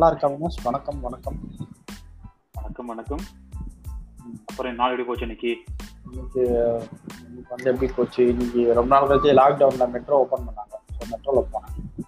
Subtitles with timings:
[0.00, 1.34] நல்லா இருக்கா வினோஸ் வணக்கம் வணக்கம்.
[2.52, 3.18] வணக்கம் வணக்கம்.
[4.46, 5.56] அப்புறம் நாள் எப்படி போச்சு இன்னைக்கு?
[6.10, 8.28] இன்னைக்கு வந்து எப்படி போச்சு?
[8.28, 10.74] இன்னைக்கு ரொம்ப நாள் கழிச்சு லாக்டவுன்ல மெட்ரோ ஓப்பன் பண்ணாங்க.
[10.98, 12.04] ஸோ மெட்ரோல போனேன்.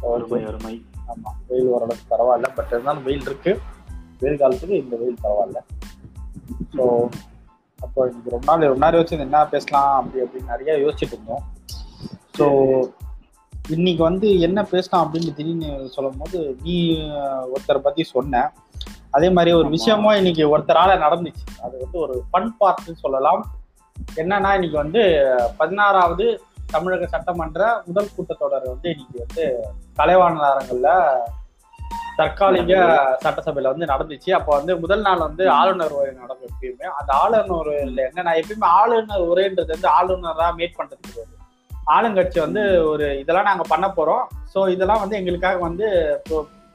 [0.00, 0.84] So, அருமை அருமை.
[1.08, 2.54] ஆமா வெயில் ஓரளவுக்கு பரவாயில்ல.
[2.54, 3.58] பட் இருந்தாலும் வெயில் இருக்கு.
[4.18, 5.56] வெயில் காலத்துக்கு இந்த வெயில் பரவாயில்ல.
[6.72, 7.08] ஸோ
[7.80, 11.42] அப்போ இன்னைக்கு ரொம்ப நாள் ரொம்ப நாள் வச்சு என்ன பேசலாம் அப்படி அப்படின்னு நிறைய யோசிச்சுட்டு இருந்தோம்.
[12.38, 12.46] ஸோ
[13.70, 16.76] இன்னைக்கு வந்து என்ன பேசலாம் அப்படின்னு திடீர்னு சொல்லும் போது நீ
[17.54, 18.52] ஒருத்தரை பத்தி சொன்ன.
[19.10, 19.68] அதே மாதிரி ஒரு.
[19.68, 21.44] விஷயமும் இன்னைக்கு ஒருத்தரால நடந்துச்சு.
[21.62, 23.42] அது வந்து ஒரு ஃபன் பார்ட்னு சொல்லலாம்.
[24.16, 25.02] என்னன்னா இன்னைக்கு வந்து
[25.56, 29.44] பதினாறாவது தமிழக சட்டமன்ற முதல் கூட்டத்தொடர் வந்து இன்னைக்கு வந்து
[29.96, 30.88] கலைவாணர் அரங்கல்ல
[32.16, 32.72] தற்காலிக
[33.24, 34.30] சட்டசபையில வந்து நடந்துச்சு.
[34.30, 36.86] அப்போ வந்து முதல் நாள் வந்து ஆளுநர் உரை நடக்கும் எப்பயுமே.
[37.00, 41.36] அந்த ஆளுநர் உரையில என்னன்னா எப்பயுமே ஆளுநர் உரைன்றது வந்து ஆளுநரா மேட் வருது
[41.94, 44.24] ஆளுங்கட்சி வந்து ஒரு இதெல்லாம் நாங்க பண்ண போறோம்.
[44.54, 45.86] ஸோ இதெல்லாம் வந்து எங்களுக்காக வந்து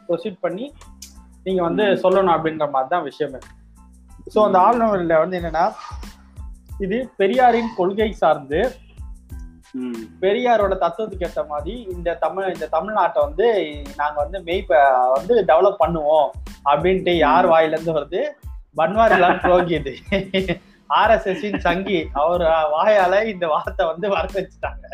[0.08, 0.66] ப்ரொசீட் பண்ணி
[1.44, 3.40] நீங்க வந்து சொல்லணும் அப்படின்ற மாதிரி தான் விஷயமே.
[4.34, 5.66] ஸோ அந்த ஆளுநர்ல வந்து என்னன்னா
[6.80, 8.62] இது பெரியாரின் கொள்கை சார்ந்து
[10.22, 13.48] பெரியாரோட தத்துவத்துக்கு ஏற்ற மாதிரி இந்த தமிழ் இந்த தமிழ்நாட்டை வந்து
[13.96, 14.82] நாங்க வந்து மெய்ப்ப
[15.14, 16.28] வந்து டெவலப் பண்ணுவோம்
[16.72, 18.22] அப்படின்ட்டு யார் வாயில இருந்து வருது?
[18.78, 19.92] பன்வாரிலால் புரோஹித்.
[20.90, 22.10] ஆர்எஸ்எஸ்ஸின் சங்கி.
[22.14, 22.42] அவர்
[22.78, 24.86] வாயால இந்த வார்த்தை வந்து வர வச்சுட்டாங்க.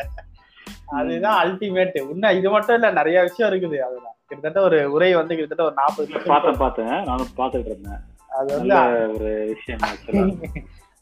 [0.86, 4.08] அதுதான் அல்டிமேட் உண்மை இது மட்டும் இல்ல நிறைய விஷயம் இருக்குது அதுல.
[4.26, 7.04] கிட்டத்தட்ட ஒரு உரை வந்து கிட்டத்தட்ட ஒரு நாற்பது பார்த்தேன் பார்த்தேன்.
[7.04, 8.00] நானும் பார்த்துட்டு இருந்தேன்.
[8.38, 9.80] அது வந்து ஒரு விஷயம்.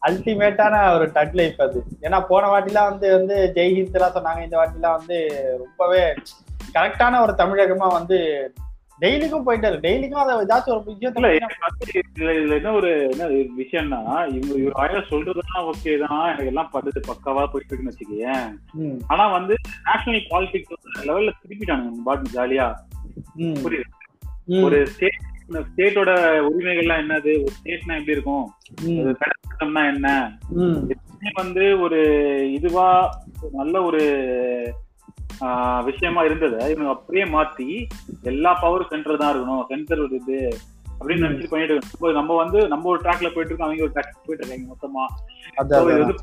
[0.07, 1.83] அல்டிமேட்டான ஒரு டக் லைஃப் அது.
[2.01, 4.43] ஏன்னா போன வாட்டிலாம் வந்து வந்து ஜெய்ஹிந்த் எல்லாம் சொன்னாங்க.
[4.43, 5.19] இந்த வாட்டிலாம் வந்து
[5.59, 6.15] ரொம்பவே
[6.75, 8.19] கரெக்டான ஒரு தமிழகமா வந்து
[9.01, 9.77] டெய்லிக்கும் போயிட்டாரு.
[9.85, 11.29] டெய்லிக்கும் அதை ஏதாச்சும் ஒரு விஷயத்துல
[12.09, 13.27] இதுல இதுல என்ன ஒரு என்ன
[13.59, 16.25] விஷயம்னா இவங்க இவர் வாயில சொல்றதுலாம் ஓகே தான்.
[16.27, 18.49] எனக்கு எல்லாம் படுது பக்காவா போயிட்டு இருக்குன்னு வச்சுக்கேன்
[19.07, 19.55] ஆனா வந்து
[19.85, 22.69] நேஷனல் பாலிடிக்ஸ் லெவல்ல திருப்பிட்டானுங்க பாட்டு ஜாலியா
[23.65, 23.89] புரியுது?
[24.63, 25.25] ஒரு ஸ்டேட்
[25.67, 26.11] ஸ்டேட்டோட
[26.49, 27.33] உரிமைகள்லாம் என்னது?
[27.45, 28.47] ஒரு ஸ்டேட்னா எப்படி இருக்கும்?
[29.93, 30.09] என்ன?
[31.35, 32.01] வந்து ஒரு
[32.53, 32.89] இதுவா
[33.53, 34.03] நல்ல ஒரு
[35.85, 37.87] விஷயமா இருந்ததை இவங்க அப்படியே மாத்தி
[38.23, 40.57] எல்லா பவரும் சென்டர் தான் இருக்கணும் சென்டர் ஒரு இது
[41.01, 42.13] அப்படின்னு நினைச்சு பண்ணிட்டு.
[42.13, 45.05] நம்ம- வந்து நம்ம ஒரு ட்ராக்ல போயிட்டு இருக்கோம் அவங்க ஒரு ட்ராக் போயிட்டு இருக்காங்க மொத்தமா.
[45.93, 45.99] இது.
[45.99, 46.15] வந்து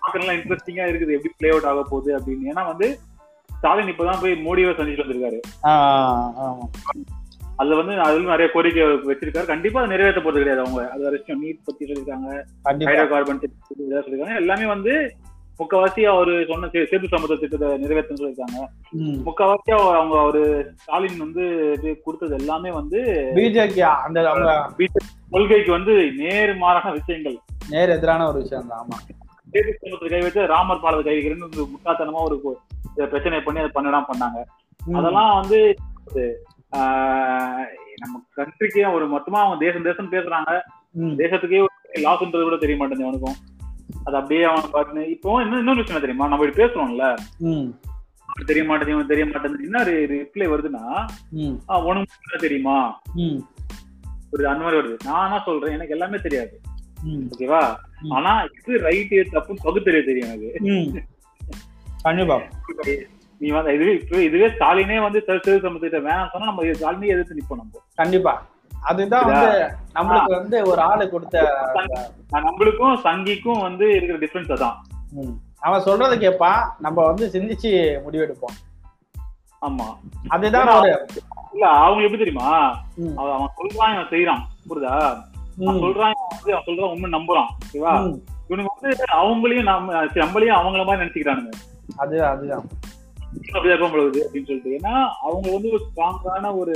[0.00, 1.12] பாக்கலாம் இன்ட்ரெஸ்டிங்கா இருக்குது.
[1.14, 2.50] எப்படி பிளே அவுட் ஆக போகுது அப்படின்னு.
[2.50, 2.98] ஏன்னா வந்து
[3.56, 5.40] ஸ்டாலின் இப்பதான் போய் மோடியை சந்திச்சுட்டு வந்திருக்காரு.
[7.56, 9.46] அதுல வந்து அதுல நிறைய கோரிக்கை வச்சிருக்காரு.
[9.46, 12.42] கண்டிப்பா அது நிறைவேற்ற போறது கிடையாது அவங்க அது வரைக்கும் நீட் பத்தி சொல்லியிருக்காங்க
[12.86, 14.36] ஹைட்ரோ கார்பன் சொல்லியிருக்காங்க.
[14.36, 15.16] எல்லாமே வந்து
[15.60, 18.58] முக்கவாசி அவர் சொன்ன சேது சமுத்திர திட்டத்தை நிறைவேற்றன்னு சொல்லியிருக்காங்க.
[19.26, 20.42] முக்கவாசி அவங்க அவரு
[20.80, 21.44] ஸ்டாலின் வந்து
[21.76, 22.98] இது கொடுத்தது எல்லாமே வந்து
[23.38, 24.24] பிஜேபி அந்த
[25.34, 27.38] கொள்கைக்கு வந்து நேர்மாறான விஷயங்கள்.
[27.74, 28.98] நேர் எதிரான ஒரு விஷயம் தான் ஆமா.
[29.54, 32.36] சேது சமுத்திர கை வச்சு ராமர் பாலத்தை கை வைக்கிறேன்னு ஒரு முட்டாத்தனமா ஒரு
[33.12, 34.38] பிரச்சனை பண்ணி அதை பண்ணலாம் பண்ணாங்க.
[34.98, 35.58] அதெல்லாம் வந்து
[38.02, 40.52] நம்ம கண்ட்ரிக்கே ஒரு மொத்தமா அவங்க தேசம் தேசம் பேசுறாங்க.
[41.22, 41.60] தேசத்துக்கே
[42.06, 43.38] லாஸ்ன்றது கூட தெரிய மாட்டேங்குது அவனுக்கும்.
[44.06, 46.28] அது அப்படியே அவன் பாட்டுன்னு இப்போ இன்னும் இன்னொரு விஷயம் தெரியுமா?
[46.28, 47.16] நம்ம இப்படி பேசுறோம்ல.
[48.46, 49.64] தெரிய மாட்டேங்குது இவனுக்கு தெரிய மாட்டேங்குது.
[49.64, 49.78] என்ன
[50.14, 53.00] ரிப்ளை வருதுன்னா உனக்கு தெரியுமா?
[54.30, 54.96] ஒரு அந்த மாதிரி வருது.
[55.04, 55.72] நான் என்ன சொல்றேன்?
[55.72, 56.60] எனக்கு எல்லாமே தெரியாது.
[57.06, 57.62] ஓகேவா.
[58.08, 60.50] ஆனா இது ரைட்டு தப்பு பகுத்தறிய தெரியும் எனக்கு.
[62.02, 62.40] கண்டிப்பா.
[63.38, 67.60] நீ வந்து இதுவே இப்போ இதுவே ஸ்டாலினே வந்து சிறு சமூகத்திட்ட வேணாம் சொன்னா நம்ம ஸ்டாலினே எதிர்த்து நிப்போம்
[67.62, 67.80] நம்ம.
[67.94, 68.34] கண்டிப்பா.
[68.86, 71.56] அதுதான் வந்து நம்மளுக்கு வந்து ஒரு ஆளு கொடுத்த
[72.32, 74.74] நம்மளுக்கும் சங்கிக்கும் வந்து இருக்கிற டிஃபரன்ஸ் அதான்.
[75.58, 78.56] அவன் சொல்றதை கேட்பான் நம்ம வந்து சிந்திச்சு முடிவெடுப்போம்.
[79.62, 79.82] ஆமா.
[80.28, 80.82] அதுதான்
[81.52, 82.78] இல்ல அவங்க எப்படி தெரியுமா?
[83.16, 85.22] அவன் சொல்றான் இவன் செய்யறான் புரியுதா?
[85.60, 87.46] சொல்றான் வந்து அவன் சொல்றான் உண்மை நம்புறான்.
[87.64, 88.20] ஓகேவா.
[88.48, 91.50] இவனுக்கு வந்து அவங்களையும் நம்ம நம்மளையும் அவங்கள மாதிரி நினைச்சுக்கிறானுங்க.
[91.96, 92.64] அது அதுதான்.
[93.52, 94.78] அப்படியே அப்படின்னு சொல்லிட்டு.
[94.82, 96.72] ஏன்னா அவங்க வந்து ஒரு ஸ்ட்ராங்கான ஒரு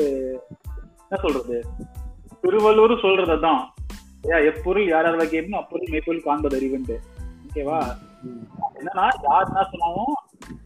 [1.08, 1.64] என்ன சொல்றது?
[2.42, 3.60] திருவள்ளுவர் சொல்றது அதான்
[4.22, 6.96] ஏன் எப்பொருள் யார் யார் வகையும் அப்பொருள் மெய்ப்பொருள் காண்பது அறிவுன்ட்டு
[7.46, 7.78] ஓகேவா
[8.78, 10.14] என்னன்னா யார் என்ன சொன்னாலும்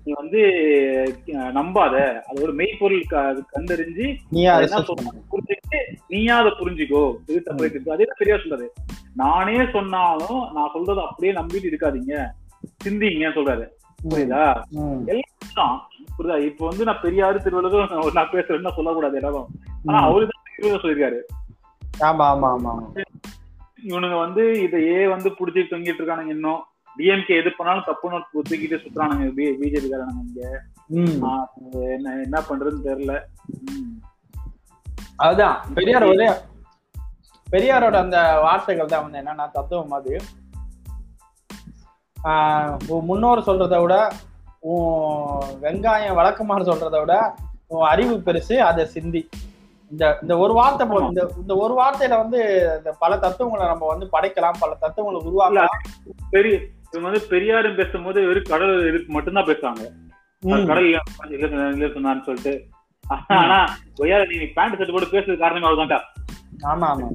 [0.05, 0.41] நீ வந்து
[1.33, 2.21] நம்பாத.
[2.21, 3.05] அது ஒரு மெய்ப்பொருள்
[3.57, 4.67] கண்டறிஞ்சு என்ன.
[4.67, 5.79] சொல்றது புரிஞ்சுக்கிட்டு
[6.09, 7.15] நீயா அதை புரிஞ்சுக்கோ.
[7.27, 8.69] இது தப்பு இருக்கு அதே சரியா சொல்றாரு.
[9.15, 12.27] நானே சொன்னாலும் நான் சொல்றதை அப்படியே நம்பிட்டு இருக்காதீங்க.
[12.85, 13.67] சிந்திங்க சொல்றாரு.
[14.11, 14.63] புரியுதா?
[14.71, 15.09] ம்,
[15.55, 15.89] தான்.
[16.19, 16.45] புரியுதா?
[16.45, 19.47] இப்ப வந்து நான் பெரியாரு திருவள்ளுவர் நான் பேசுறேன்னு சொல்லக்கூடாது எல்லாரும்.
[19.87, 19.99] ஆனா.
[20.01, 21.21] அவரு தான் சொல்லியிருக்காரு.
[22.03, 22.73] ஆமா ஆமா ஆமா.
[23.83, 26.63] இவனுங்க வந்து இதையே வந்து புடிச்சு தொங்கிட்டு இருக்கானுங்க இன்னும்.
[26.97, 29.27] டிஎம்கே எது பண்ணாலும் தப்புன்னு ஒத்துக்கிட்டு சுத்துறானுங்க
[29.59, 30.43] பிஜேபி காரனுங்க இங்க.
[31.95, 33.15] என்ன என்ன பண்றதுன்னு தெரியல.
[35.19, 36.29] அதுதான் பெரியார் ஒரே
[37.47, 39.93] பெரியாரோட அந்த வார்த்தைகள் தான் வந்து என்னன்னா தத்துவம்
[42.89, 43.95] உன் முன்னோர் சொல்றதை விட
[45.63, 47.15] வெங்காயம் வழக்கமாக சொல்றதை விட
[47.69, 49.23] உன் அறிவு பெருசு அதை சிந்தி.
[49.91, 52.39] இந்த இந்த ஒரு வார்த்தை போ- இந்த இந்த ஒரு வார்த்தையில வந்து
[52.79, 55.89] இந்த பல தத்துவங்களை நம்ம வந்து படைக்கலாம் பல தத்துவங்களை உருவாக்கலாம்.
[56.31, 56.61] பெரிய
[56.93, 59.91] இவங்க வந்து பெரியாரும் பேசும்போது வெறும் கடல் இருக்கு மட்டும்தான் பேசுவாங்க.
[60.67, 60.89] கடல்
[61.73, 62.65] இல்ல சொன்னான்னு சொல்லிட்டு.
[63.29, 63.65] ஆனா
[63.97, 66.01] ஒய்யார நீ பேண்ட் செட் போட்டு பேசுறது காரணமே அவர்தான்டா.
[66.63, 67.07] ஆமா ஆமா.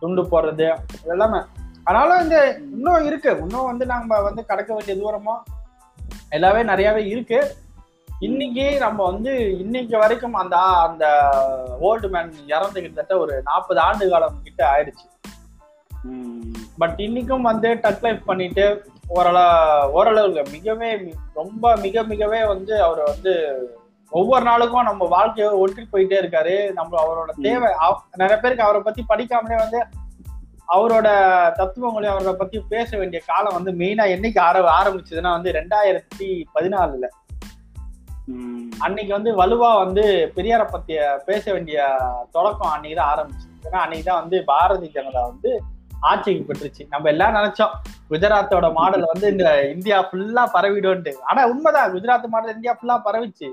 [0.00, 1.38] துண்டு போடுறது எல்லாமே.
[1.84, 3.30] அதனால இந்த இன்னும் இருக்கு.
[3.36, 5.50] இன்னும் வந்து நம்ம வந்து கடக்க வேண்டிய தூரமோ
[6.28, 7.54] எல்லாமே நிறையவே இருக்கு.
[8.26, 11.04] இன்னைக்கு நம்ம வந்து இன்னைக்கு வரைக்கும் அந்த அந்த
[11.80, 15.06] ஓல்டு மேன் இறந்து கிட்டத்தட்ட ஒரு நாற்பது ஆண்டு காலம் கிட்ட ஆயிடுச்சு.
[16.78, 18.64] பட் இன்னைக்கும் வந்து டச் லைஃப் பண்ணிட்டு
[19.08, 20.90] ஓரளவு ஓரளவுக்கு மிகவே
[21.34, 23.34] ரொம்ப மிக மிகவே வந்து அவர் வந்து
[24.10, 27.72] ஒவ்வொரு நாளுக்கும் நம்ம வாழ்க்கையை ஒட்டி போயிட்டே இருக்காரு நம்ம அவரோட தேவை
[28.16, 29.82] நிறைய பேருக்கு அவரை பத்தி படிக்காமலே வந்து
[30.68, 31.08] அவரோட
[31.52, 37.06] தத்துவங்களையும் அவரை பத்தி பேச வேண்டிய காலம் வந்து மெயினா என்னைக்கு ஆர ஆரம்பிச்சதுன்னா வந்து ரெண்டாயிரத்தி பதினாலுல.
[38.84, 40.04] அன்னைக்கு வந்து வலுவா வந்து
[40.36, 40.98] பெரியாரை பத்திய
[41.28, 41.78] பேச வேண்டிய
[42.36, 43.46] தொடக்கம் அன்னைக்கு தான் ஆரம்பிச்சு.
[43.66, 45.50] ஏன்னா அன்னைக்கு தான் வந்து பாரதிய ஜனதா வந்து
[46.10, 46.82] ஆட்சிக்கு பெற்றுச்சு.
[46.92, 47.74] நம்ம எல்லாம் நினைச்சோம்
[48.10, 49.44] குஜராத்தோட மாடல் வந்து இந்த
[49.74, 53.48] இந்தியா ஃபுல்லா பரவிடும்ட்டு ஆனா உண்மைதான் குஜராத் மாடல் இந்தியா ஃபுல்லா பரவிச்சு.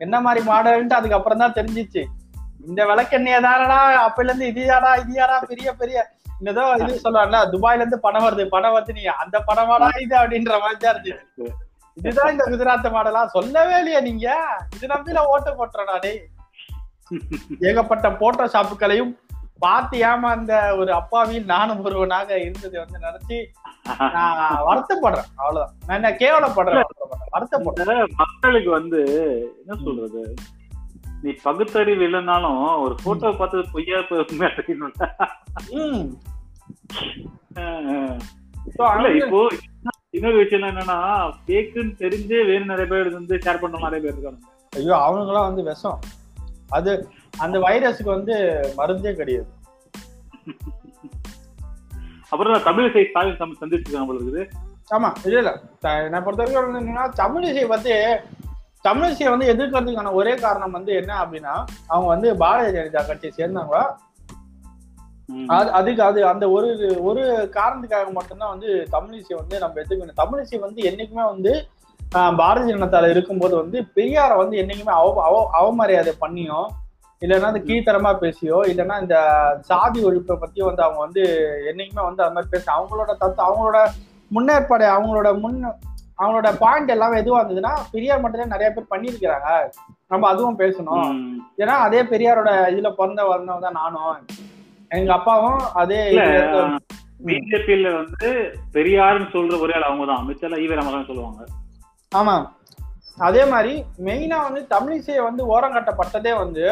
[0.00, 2.02] என்ன மாதிரி மாடல்ன்ட்டு அதுக்கப்புறம் தான் தெரிஞ்சிச்சு.
[2.68, 5.98] இந்த விளக்கெண்ணைய தானடா அப்பல இருந்து இதுயாடா இதுயாடா பெரிய பெரிய.
[6.40, 10.54] இந்த ஏதோ இது சொல்லுவாங்கல்ல துபாயில இருந்து பணம் வருது பணம் வருது நீ அந்த பணமாடா இது அப்படின்ற
[10.64, 11.46] மாதிரி தான் இருந்துச்சு.
[11.94, 13.24] இதுதான் இந்த குஜராத் மாடலா?
[13.24, 14.56] சொல்லவே இல்லையா நீங்க.
[14.74, 16.18] இது நம்பில ஓட்டு போட்டுறடா
[17.60, 19.18] ஏகப்பட்ட போட்டோ ஷாப்புகளையும்
[19.58, 23.46] பார்த்து ஏமாந்த ஒரு அப்பாவியில் நானும் ஒருவனாக இருந்ததை வந்து நினைச்சு
[24.12, 25.24] நான் வருத்தப்படுறேன்.
[25.36, 25.72] அவ்வளவுதான்.
[25.86, 26.84] நான் என்ன கேவலப்படுறேன்?
[27.32, 28.08] வருத்தப்படுறேன்.
[28.16, 28.98] மக்களுக்கு வந்து
[29.66, 30.34] என்ன சொல்றது?
[31.22, 33.98] நீ பகுத்தறிவு இல்லைன்னாலும் ஒரு போட்டோ பார்த்து பொய்யா
[38.78, 39.46] அது- இப்போ
[40.14, 44.46] இன்னொரு விஷயம் என்னன்னா ஃபேக்குன்னு தெரிஞ்சே வேறு நிறைய பேர் வந்து ஷேர் பண்ற நிறைய பேர் இருக்காங்க.
[44.70, 45.98] ஐயோ அவனுங்களாம் வந்து விஷம்.
[46.68, 47.08] அது
[47.38, 48.34] அந்த வைரஸுக்கு வந்து
[48.76, 49.46] மருந்தே கிடையாது.
[52.28, 54.50] அப்புறம் நான் தமிழ் சைட் ஸ்டாலின் சம் சந்திச்சிருக்காங்க போல இருக்குது.
[54.90, 55.60] ஆமா இல்ல இல்ல.
[55.80, 58.20] த- என்னை பொறுத்த வரைக்கும் வந்து என்னன்னா தமிழிசை வந்து
[58.84, 63.94] தமிழிசையை வந்து எதிர்க்கிறதுக்கான ஒரே காரணம் வந்து என்ன அப்படின்னா அவங்க வந்து பாரதிய ஜனதா கட்சியை சேர்ந்தவங்க.
[65.56, 66.68] அது அதுக்கு அது அந்த ஒரு
[67.08, 67.22] ஒரு
[67.56, 70.20] காரணத்துக்காக மட்டும்தான் வந்து தமிழிசை வந்து நம்ம எடுத்துக்கணும்.
[70.22, 71.52] தமிழிசை வந்து என்னைக்குமே வந்து
[72.40, 76.60] பாரதிய ஜனதால இருக்கும்போது வந்து பெரியாரை வந்து என்னைக்குமே அவ அவ அவமரியாதை பண்ணியோ
[77.22, 79.16] இல்லைன்னா இந்த கீழ்த்தரமா பேசியோ இல்லைன்னா இந்த
[79.60, 81.22] சாதி ஒழிப்பை பத்தியோ வந்து அவங்க வந்து
[81.70, 83.80] என்னைக்குமே வந்து அது மாதிரி பேச அவங்களோட தத்து அவங்களோட
[84.36, 85.58] முன்னேற்பாடு அவங்களோட முன்
[86.18, 89.48] அவங்களோட பாயிண்ட் எல்லாம் எதுவா இருந்ததுன்னா பெரியார் மட்டும்தான் நிறைய பேர் பண்ணியிருக்கிறாங்க.
[90.08, 91.06] நம்ம அதுவும் பேசணும்.
[91.58, 94.26] ஏன்னா அதே பெரியாரோட இதுல பிறந்த வந்தவங்க தான் நானும்.
[94.94, 96.00] எங்க அப்பாவும் அதே.
[97.26, 98.28] பிஜேபியில வந்து
[98.72, 101.44] பெரியாருன்னு சொல்ற ஒரே ஆள் அவங்க தான் மிச்சம் ஈவே ராமதான் சொல்லுவாங்க.
[102.12, 102.34] ஆமா.
[103.18, 106.64] அதே மாதிரி மெயினா வந்து தமிழிசையை வந்து ஓரங்கட்டப்பட்டதே வந்து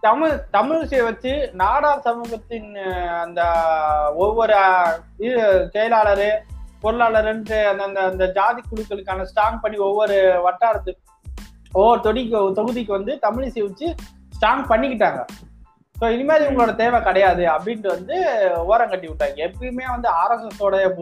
[0.00, 2.70] தமிழ் தமிழிசையை வச்சு நாடார் சமூகத்தின்
[3.22, 3.40] அந்த
[4.14, 4.56] ஒவ்வொரு
[5.72, 6.26] செயலாளர்
[6.82, 10.16] பொருளாளர்ன்ட்டு அந்த அந்த அந்த ஜாதி குழுக்களுக்கான ஸ்ட்ராங் பண்ணி ஒவ்வொரு
[10.46, 11.02] வட்டாரத்துக்கு
[11.72, 13.86] ஒவ்வொரு தொடிக்கு தொகுதிக்கு வந்து தமிழிசை வச்சு
[14.34, 15.20] ஸ்ட்ராங் பண்ணிக்கிட்டாங்க.
[16.04, 19.50] ஸோ இனிமேல் இவங்களோட தேவை கிடையாது அப்படின்ட்டு வந்து ஓரம் கட்டி விட்டாங்க.
[19.50, 20.92] எப்பயுமே வந்து ஆர்எஸ்எஸோடைய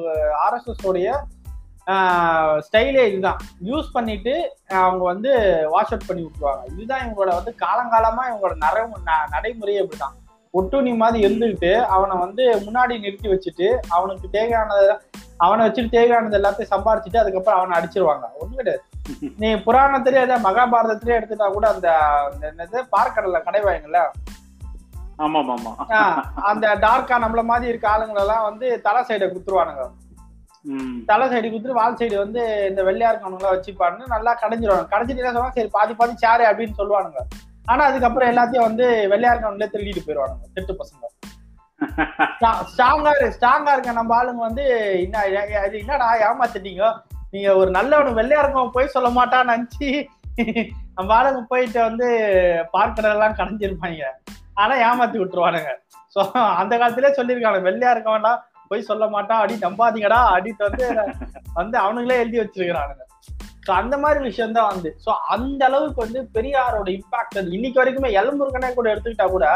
[0.49, 1.17] ஆர்எஸ்எஸோடைய
[2.59, 3.37] ஸ்டைலே இதுதான்.
[3.65, 6.73] யூஸ் பண்ணிட்டு அவங்க வந்து வாஷ் அவுட் பண்ணி விட்டுருவாங்க.
[6.73, 10.15] இதுதான் இவங்களோட வந்து காலங்காலமாக இவங்களோட நரை ந- நடைமுறையே இப்படிதான்.
[10.55, 15.01] ஒட்டுணி மாதிரி இருந்துக்கிட்டு அவனை வந்து முன்னாடி நிறுத்தி வச்சுட்டு அவனுக்கு தேவையானதை
[15.37, 18.23] அவனை வச்சுட்டு தேவையானது எல்லாத்தையும் சம்பாரிச்சுட்டு அதுக்கப்புறம் அவனை அடிச்சிருவாங்க.
[18.39, 18.83] ஒன்றும் கிடையாது.
[19.39, 24.11] நீ புராணத்திலே ஏதாவது மகாபாரதத்திலே எடுத்துட்டா கூட அந்த அந்த என்னது பார்க்கடல கடைவாயங்கள்ல
[26.51, 29.85] அந்த டார்க்கா நம்மள மாதிரி இருக்க ஆளுங்களெல்லாம் வந்து தலை சைடை குத்துருவானுங்க.
[31.07, 35.57] தலை சைடு குத்துட்டு வால் சைடு வந்து இந்த வெள்ளையா இருக்கவனுங்களா வச்சுப்பான்னு நல்லா கடைஞ்சிருவாங்க கடைஞ்சிட்டு என்ன சொல்லுவாங்க?
[35.59, 37.21] சரி பாதி பாதி சாரு அப்படின்னு சொல்லுவானுங்க.
[37.67, 40.47] ஆனா அதுக்கப்புறம் எல்லாத்தையும் வந்து வெள்ளையா இருக்கவங்களே திருடிட்டு போயிடுவானுங்க.
[40.57, 41.09] திட்டு பசங்க.
[42.71, 44.65] ஸ்ட்ராங்கா ஸ்ட்ராங்கா இருக்க நம்ம ஆளுங்க வந்து
[45.05, 45.25] என்ன
[45.81, 46.85] என்னடா ஏமாத்திட்டீங்க?
[47.31, 49.89] நீங்க ஒரு நல்லவனு வெள்ளையா இருக்கவன் போய் சொல்ல மாட்டான்னு நினைச்சு
[50.95, 52.09] நம்ம ஆளுங்க போயிட்டு வந்து
[52.73, 54.05] பார்க்கறதெல்லாம் கடைஞ்சிருப்பாங்க.
[54.63, 55.71] ஆனா ஏமாத்தி விட்டுருவானுங்க.
[56.15, 56.21] சோ
[56.61, 58.33] அந்த காலத்திலே சொல்லியிருக்காங்க வெள்ளையா இருக்கவன்டா
[58.71, 60.87] போய் சொல்ல மாட்டான் அடி நம்பாதீங்கடா அடிட்டு வந்து
[61.61, 63.03] வந்து அவனுங்களே எழுதி வச்சிருக்கிறானுங்க.
[63.67, 64.91] ஸோ அந்த மாதிரி விஷயம் தான் வந்து.
[65.05, 69.47] ஸோ அந்த அளவுக்கு வந்து பெரியாரோட இம்பாக்ட் அது இன்னைக்கு வரைக்குமே எலும்புருக்கனே கூட எடுத்துக்கிட்டா கூட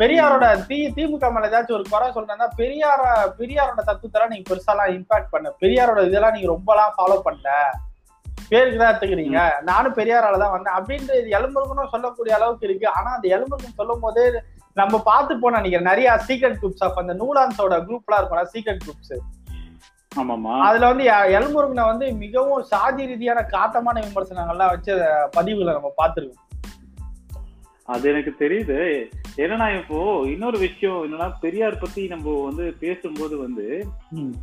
[0.00, 3.02] பெரியாரோட தி திமுக மேல ஏதாச்சும் ஒரு குறை சொல்றேன்னா பெரியார
[3.40, 7.50] பெரியாரோட தத்துவத்தெல்லாம் நீங்க பெருசாலாம் இம்பாக்ட் பண்ண பெரியாரோட இதெல்லாம் நீங்க ரொம்பலாம் ஃபாலோ பண்ணல.
[8.48, 9.62] பேருக்கு தான் எடுத்துக்கிறீங்க.
[9.62, 10.74] நானும் பெரியாரால தான் வந்தேன்.
[10.74, 12.88] அப்படின்ட்டு இது எலும்புருக்கனும் சொல்லக்கூடிய அளவுக்கு இருக்கு.
[12.88, 15.88] ஆனா அந்த எலும்புருக்கன் சொல்லும் போது நம்ம பார்த்து போன நினைக்கிறேன்.
[15.88, 19.18] நிறைய சீக்ரெட் குரூப்ஸ் ஆஃப் அந்த நூலான்ஸோட குரூப்லாம் இருக்கும்ல சீக்ரெட் குரூப்ஸ்
[20.16, 24.94] ஆமாமா அதுல வந்து எ- எல்முருகனை வந்து மிகவும் சாதி ரீதியான காட்டமான விமர்சனங்கள்லாம் வச்ச
[25.36, 26.42] பதிவுகளை நம்ம பார்த்திருக்கோம்.
[27.84, 29.04] அது எனக்கு தெரியுது.
[29.36, 33.86] என்னன்னா இப்போ இன்னொரு விஷயம் என்னன்னா பெரியார் பத்தி நம்ம வந்து பேசும்போது வந்து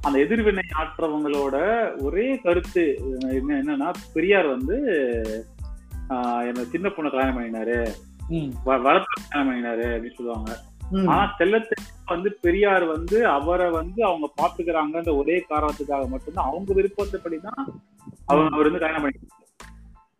[0.01, 1.57] அந்த எதிர்வினை ஆற்றவங்களோட
[2.01, 4.75] ஒரே கருத்து என்ன என்னன்னா பெரியார் வந்து
[6.41, 7.93] என்ன சின்ன பொண்ணை கல்யாணம் பண்ணினாரு.
[8.27, 10.59] ம், வ- வளர்ப்பு கல்யாணம் பண்ணினாரு அப்படின்னு சொல்லுவாங்க.
[11.07, 11.71] ஆனா செல்லத்தை
[12.05, 17.63] வந்து பெரியார் வந்து அவரை வந்து அவங்க பாத்துக்கிறாங்கன்ற ஒரே காரணத்துக்காக மட்டும்தான் அவங்க விருப்பத்தைப்படிதான்
[18.25, 19.39] அவங்க அவர் வந்து கல்யாணம் பண்ணிக்கிறாங்க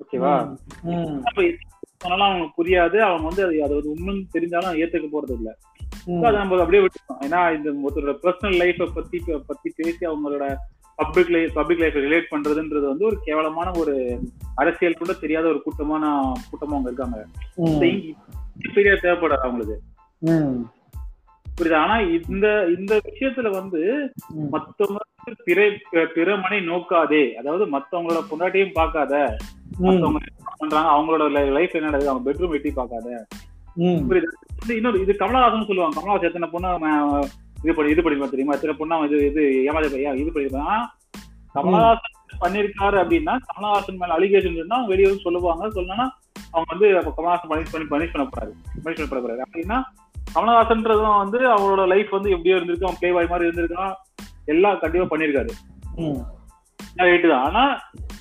[0.03, 0.55] ஓகேவா?
[2.01, 2.97] சொன்னாலும் அவங்களுக்கு புரியாது.
[3.07, 5.49] அவங்க வந்து அது அது உண்மைன்னு தெரிஞ்சாலும் ஏத்துக்க போறது இல்ல.
[6.25, 9.17] அதை நம்ம அப்படியே விட்டுருக்கோம் ஏன்னா இந்த ஒருத்தரோட பர்சனல் லைஃப பத்தி
[9.49, 10.45] பத்தி பேசி அவங்களோட
[10.99, 13.93] public life public life relate பண்றதுன்றது வந்து ஒரு கேவலமான ஒரு
[14.55, 16.05] அரசியல் கூட தெரியாத ஒரு கூட்டமான
[16.49, 17.19] கூட்டமா அவங்க இருக்காங்க.
[18.73, 19.77] பெரியார் தேவைப்படாது அவங்களுக்கு.
[21.57, 21.75] புரியுது?
[21.75, 21.95] ஆனா
[22.29, 23.81] இந்த இந்த விஷயத்துல வந்து
[24.49, 24.99] மத்தவங்க
[25.47, 25.59] பிற
[26.15, 27.23] பிறமனை நோக்காதே.
[27.39, 29.13] அதாவது மத்தவங்களோட பொண்டாட்டியும் பார்க்காத
[29.85, 30.19] மத்தவங்க
[30.61, 31.23] பண்றாங்க அவங்களோட
[31.57, 33.07] லைஃப் என்ன நடக்குது அவங்க பெட்ரூம் எட்டி பார்க்காத.
[34.09, 34.29] புரியுது?
[34.79, 35.95] இன்னொரு இது கமலஹாசன் சொல்லுவாங்க.
[35.97, 36.91] கமலஹாசன் எத்தனை பொண்ணு
[37.63, 38.55] இது பண்ணி இது பண்ணிருப்பான் தெரியுமா?
[38.57, 40.83] எத்தனை பொண்ணு அவன் இது இது ஏமாத பையா இது பண்ணிருப்பான்?
[41.55, 45.69] கமலஹாசன் பண்ணிருக்காரு அப்படின்னா கமலஹாசன் மேல அலிகேஷன் இருந்தா அவங்க வெளியே வந்து சொல்லுவாங்க.
[45.79, 45.97] சொன்னா
[46.53, 46.87] அவங்க வந்து
[47.17, 48.53] கமலஹாசன் பனிஷ் பண்ணி பனிஷ் பண்ணக்கூடாது
[48.85, 49.79] பனிஷ் பண்ணக்கூடாது அப்படின்னா
[50.35, 53.93] கமலஹாசன்றதும் வந்து அவங்களோட லைஃப் வந்து எப்படியோ இருந்திருக்கு அவன் பிளே பாய் மாதிரி இருந்திருக்கான்.
[54.53, 55.51] எல்லாம் கண்டிப்பா பண்ணிருக்காரு
[57.07, 57.63] ரைட்டு தான் ஆனா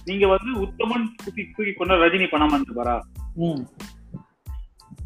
[0.09, 2.97] நீங்க வந்து உத்தமன் தூக்கி தூக்கி கொண்ட ரஜினி பண்ணாம இருந்துப்பாரா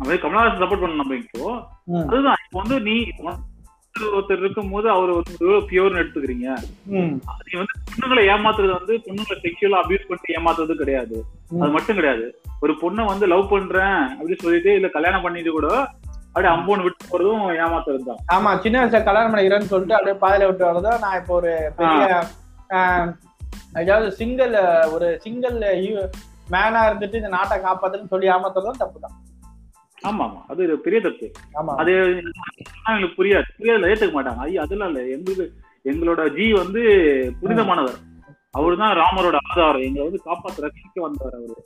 [0.00, 1.42] அவன் கமலஹாசன் சப்போர்ட் பண்ண நம்ம இப்போ.
[2.10, 2.94] அதுதான் இப்போ வந்து நீ
[3.94, 6.46] ஒருத்தர் இருக்கும்போது அவர் வந்து பியூர்னு எடுத்துக்கிறீங்க.
[7.44, 11.16] நீ வந்து பொண்ணுங்களை ஏமாத்துறது வந்து பொண்ணுங்களை செக்ஷுவலா அபியூஸ் பண்ணிட்டு ஏமாத்துறது கிடையாது.
[11.60, 12.24] அது மட்டும் கிடையாது.
[12.64, 15.68] ஒரு பொண்ணை வந்து லவ் பண்றேன் அப்படின்னு சொல்லிட்டு இல்ல கல்யாணம் பண்ணிட்டு கூட
[16.34, 20.68] அப்படியே அம்போன் விட்டு போறதும் ஏமாத்துறது தான் ஆமா சின்ன வயசுல கல்யாணம் பண்ணிக்கிறேன்னு சொல்லிட்டு அப்படியே பாதையில விட்டு
[20.68, 22.08] வரதோ நான் இப்போ ஒரு பெரிய
[23.74, 24.54] அதாவது சிங்கிள்
[24.92, 25.58] ஒரு சிங்கிள்
[26.50, 29.14] மேனா இருந்துட்டு இந்த நாட்டை காப்பாத்துன்னு சொல்லி ஏமாத்துறதும் தப்பு தான்
[30.02, 31.26] ஆமா ஆமா அது பெரிய தப்பு.
[31.58, 31.72] ஆமா.
[31.80, 31.92] அது
[32.86, 33.46] எங்களுக்கு புரியாது.
[33.58, 34.42] புரியாதுல ஏத்துக்க மாட்டாங்க.
[34.44, 35.02] ஐயோ அதெல்லாம் இல்ல.
[35.14, 35.44] எங்களுக்கு
[35.84, 36.82] எங்களோட ஜி வந்து
[37.40, 37.96] புனிதமானவர்.
[38.58, 39.84] அவரு தான் ராமரோட ஆதாரம்.
[39.86, 41.56] எங்களை வந்து காப்பாத்த ரட்சிக்க வந்தவர் அவரு.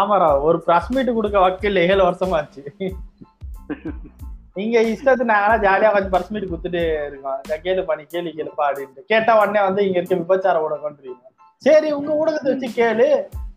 [0.00, 2.62] ஆமாரா ஒரு பிரஸ் மீட் கொடுக்க வக்கீல் ஏழு வருஷமா ஆச்சு.
[4.58, 7.40] நீங்க இஷ்டத்து நாங்க ஜாலியா கொஞ்சம் பிரஸ் மீட் குத்துட்டு இருக்கோம்.
[7.64, 9.02] கேளு பண்ணி கேள்வி கேளுப்பா அப்படின்ட்டு.
[9.12, 11.24] கேட்டா உடனே வந்து இங்க இருக்க விபச்சார ஊடகம்ன்றீங்க
[11.66, 13.08] சரி உங்க ஊடகத்தை வச்சு கேளு.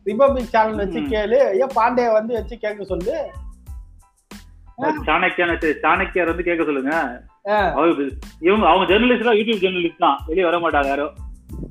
[0.10, 1.00] ரிபப்ளிக் சேனல் வச்சு.
[1.13, 1.39] கேளு.
[1.62, 3.15] ஏன் பாண்டிய வந்து வச்சு கேட்க சொல்லு.
[5.08, 6.93] சாணக்கியார் வந்து கேட்க சொல்லுங்க.
[8.39, 10.19] இவங்க அவங்க ஜெர்னலிஸ்ட் யூடியூப் ஜெர்னலிஸ்ட் தான்.
[10.25, 11.15] வெளியே வர மாட்டாங்க யாரும்.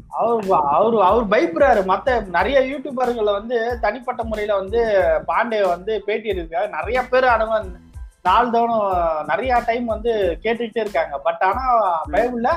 [0.08, 4.80] அவர் அவரு அவர் பயப்படுறாரு மத்த நிறைய யூடியூபர்களை வந்து தனிப்பட்ட முறையில வந்து
[5.26, 7.76] பாண்டே வந்து பேட்டி எடுக்காங்க நிறைய பேர் அனுபவம்
[8.22, 8.86] நாள்தோறும்
[9.26, 11.18] நிறைய டைம் வந்து கேட்டுக்கிட்டே இருக்காங்க.
[11.18, 11.64] பட் ஆனா
[12.12, 12.50] பைபிள்ல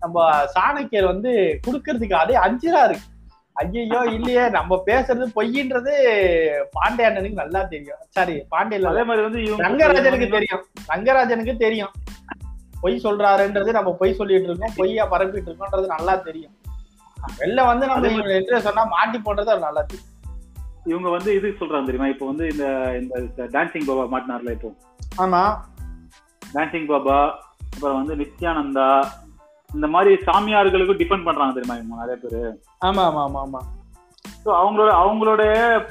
[0.00, 2.96] நம்ம சாணக்கியர் வந்து கொடுக்கறதுக்கு அதே அஞ்சுறாரு
[3.52, 4.48] ஐயோ இல்லையே.
[4.48, 5.92] நம்ம பேசுறது பொய்ன்றது
[6.72, 8.00] பாண்டே அண்ணனுக்கு நல்லா தெரியும்.
[8.08, 10.64] சாரி பாண்டே இல்ல அதே மாதிரி வந்து ரங்கராஜனுக்கு தெரியும்.
[10.88, 11.92] ரங்கராஜனுக்கு தெரியும்.
[12.84, 16.54] பொய் சொல்றாருன்றது நம்ம பொய் சொல்லிட்டு இருக்கோம் பொய்யா பரப்பிட்டு இருக்கோம்ன்றது நல்லா தெரியும்.
[17.38, 20.10] வெளில வந்து நம்ம என்று சொன்னா மாட்டி போடுறது அது நல்லா தெரியும்.
[20.86, 22.08] இவங்க வந்து இது சொல்றாங்க தெரியுமா?
[22.08, 22.64] இப்போ வந்து இந்த
[23.00, 24.70] இந்த டான்சிங் பாபா மாட்டினார்ல இப்போ.
[25.22, 25.42] ஆமா.
[26.54, 27.18] டான்சிங் பாபா
[27.72, 28.88] அப்புறம் வந்து நித்யானந்தா
[29.70, 32.52] இந்த மாதிரி சாமியார்களுக்கும் டிபெண்ட் பண்றாங்க தெரியுமா இவங்க நிறைய பேர்?
[32.80, 33.62] ஆமா ஆமா ஆமா ஆமா.
[34.44, 35.42] ஸோ அவங்களோட அவங்களோட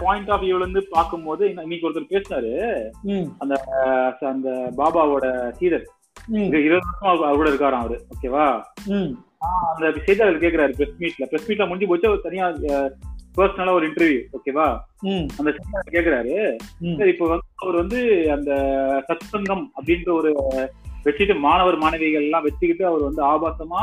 [0.03, 2.51] பாயிண்ட் ஆஃப் வியூல இருந்து பார்க்கும்போது இன்ன- இன்னைக்கு ஒருத்தர் பேசினாரு.
[3.41, 5.92] அஹ் அந்த பாபாவோட சீடர் ம்
[6.27, 7.35] இங்க இருபது வருஷம் அவர் அவர்.
[7.35, 8.61] கூட இருக்காராம் அவரு ஓகேவா
[9.75, 12.47] அந்த செய்தியாளர் கேக்குறாரு பிரஸ் மீட்ல பிரஸ் மீட்ல முடிஞ்சு போச்சு தனியா
[13.37, 14.79] பர்சனலா ஒரு இன்டர்வியூ ஓகேவா
[15.37, 16.57] அந்த செய்தியாளர் கேக்குறாரு.
[17.07, 18.51] இப்போ வந்து அவர் வந்து அந்த
[19.07, 20.31] சத்சங்கம் அப்படின்ற ஒரு
[21.05, 23.81] வச்சுட்டு மாணவர் மாணவிகள் எல்லாம் வச்சுக்கிட்டு அவர் வந்து ஆபாசமா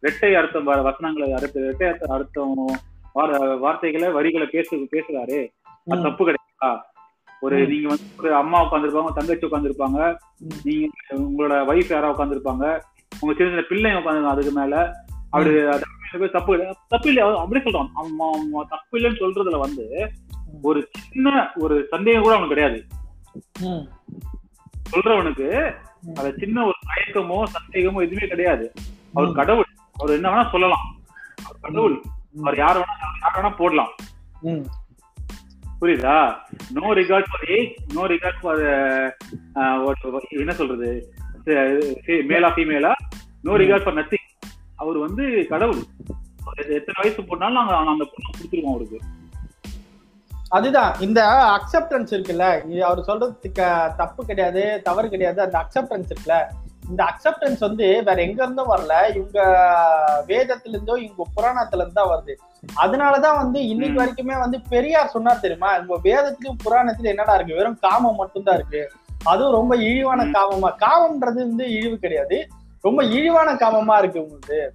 [0.00, 2.66] இரட்டை அர்த்தம் வசனங்களை அர்த்த அர்த்தம்
[3.12, 5.48] வார- வார்த்தைகளை வரிகளை பேசு பேசுறாரு.
[5.86, 6.02] அது.
[6.02, 6.80] தப்பு கிடையாதா?
[7.40, 7.66] ஒரு.
[7.66, 9.98] நீங்க வந்து ஒரு அம்மா உட்காந்துருப்பாங்க தங்கச்சி உட்காந்துருப்பாங்க.
[10.64, 10.86] நீங்க
[11.22, 12.64] உங்களோட வைஃப் யாரா உட்காந்துருப்பாங்க
[13.20, 14.74] உங்க சின்ன சின்ன பிள்ளைங்க உட்காந்து அதுக்கு மேல.
[15.30, 15.50] அப்படி
[16.30, 16.52] தப்பு.
[16.88, 17.90] தப்பு இல்லை அப்படியே சொல்றான்.
[18.68, 19.86] தப்பு இல்லைன்னு சொல்றதுல வந்து
[20.62, 20.80] ஒரு
[21.12, 22.78] சின்ன ஒரு சந்தேகம் கூட அவனுக்கு கிடையாது.
[24.90, 25.48] சொல்றவனுக்கு.
[26.14, 28.66] அத சின்ன ஒரு தயக்கமோ சந்தேகமோ எதுவுமே கிடையாது.
[29.14, 29.32] அவர்.
[29.32, 29.68] கடவுள்.
[29.96, 30.86] அவர் என்ன வேணா சொல்லலாம்.
[31.44, 31.96] அவர் கடவுள்.
[32.40, 33.92] அவர் யார் வேணா யார் வேணா போடலாம்.
[35.80, 36.34] புரியுதா?
[36.72, 38.62] No regard for age no regard for
[40.28, 41.12] என்ன சொல்றது?
[42.04, 42.92] மேலா ஃபீமேலா
[43.42, 43.56] நோ.
[43.56, 44.26] ரிகார்ட் ஃபார் நத்திங்
[44.76, 45.82] அவர் வந்து கடவுள்.
[46.56, 49.00] எத்தனை வயசு போனாலும் நாங்க அந்த பொண்ணை கொடுத்துருவோம் அவருக்கு.
[50.48, 50.94] அதுதான்.
[51.00, 51.24] இந்த
[51.56, 52.80] அக்செப்டன்ஸ் இருக்குல்ல.
[52.80, 53.52] அவர் சொல்றது
[53.96, 55.40] தப்பு கிடையாது தவறு கிடையாது.
[55.40, 56.44] அந்த அக்செப்டன்ஸ் இருக்குல்ல.
[56.88, 59.16] இந்த அக்செப்டன்ஸ் வந்து வேற எங்க இருந்தும் வரல.
[59.16, 59.42] இவங்க
[60.26, 62.34] வேதத்துல இருந்தோ இவங்க புராணத்துல இருந்து வருது.
[62.82, 64.04] அதனாலதான் வந்து இன்னைக்கு.
[64.04, 65.74] வரைக்குமே வந்து பெரியார் சொன்னார் தெரியுமா?
[65.74, 67.54] இவங்க வேதத்திலயும் புராணத்திலயும் என்னடா இருக்கு?
[67.54, 68.92] வெறும் காமம் மட்டும்தான் இருக்கு.
[69.24, 70.24] அதுவும் ரொம்ப இழிவான.
[70.24, 70.72] காமமா?
[70.80, 72.48] காமம்ன்றது வந்து இழிவு கிடையாது.
[72.80, 74.74] ரொம்ப இழிவான காமமா இருக்கு உங்களுக்கு.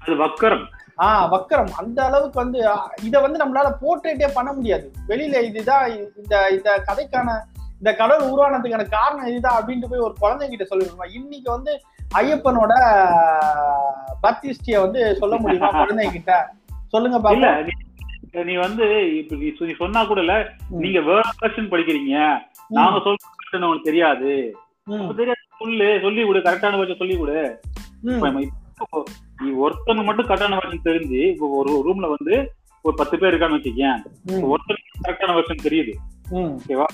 [0.00, 0.64] அது வக்கரம்.
[0.98, 1.70] ஆஹ் வக்கரம்.
[1.70, 2.70] அந்த அளவுக்கு வந்து
[3.02, 4.90] இத வந்து நம்மளால போர்ட்ரேட்டே பண்ண முடியாது.
[5.08, 7.40] வெளியில இதுதான் இந்த இந்த கதைக்கான
[7.82, 11.80] இந்த கடவுள் உருவானதுக்கான காரணம் இதுதான் அப்படின்ட்டு போய் ஒரு குழந்தைகிட்ட சொல்லிடுமா இன்னைக்கு வந்து
[12.14, 12.72] ஐயப்பனோட
[14.22, 16.32] பக்திஸ்டிய வந்து சொல்ல முடியுமா குழந்தைகிட்ட?
[16.88, 17.68] சொல்லுங்க பாப்போம்.
[18.32, 20.50] நீ- வந்து இப்ப நீ சொன்னா கூட இல்ல.
[20.68, 22.38] நீங்க வேற வெர்ஷன் படிக்கிறீங்க.
[22.68, 24.56] நாங்க சொல்றது உனக்கு தெரியாது.
[25.16, 27.60] தெரியாது சொல்லு சொல்லி கொடு கரெக்டான வெர்ஷன் சொல்லி கொடு.
[29.40, 33.96] ஒருத்தனுக்கு மட்டும் கரெக்டான வெர்ஷன் தெரிஞ்சு இப்போ ஒரு ரூம்ல வந்து ஒரு பத்து பேர் இருக்கான்னு வச்சுக்கேன்
[34.26, 35.92] ஒருத்தனுக்கு கரெக்டான வெர்ஷன் தெரியுது.
[36.56, 36.84] சரி,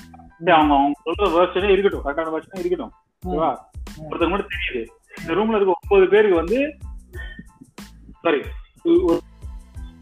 [0.41, 2.05] அவங்க அவங்க சொல்ற வெர்ஷனே இருக்கட்டும்.
[2.05, 2.93] கரெக்டான வெர்ஷனே இருக்கட்டும்.
[3.23, 3.51] ஓகேவா.
[4.03, 4.83] ஒருத்தருக்கு மட்டும் தெரியுது.
[5.21, 6.59] இந்த ரூம்ல இருக்க ஒன்பது பேருக்கு வந்து
[8.21, 8.41] சாரி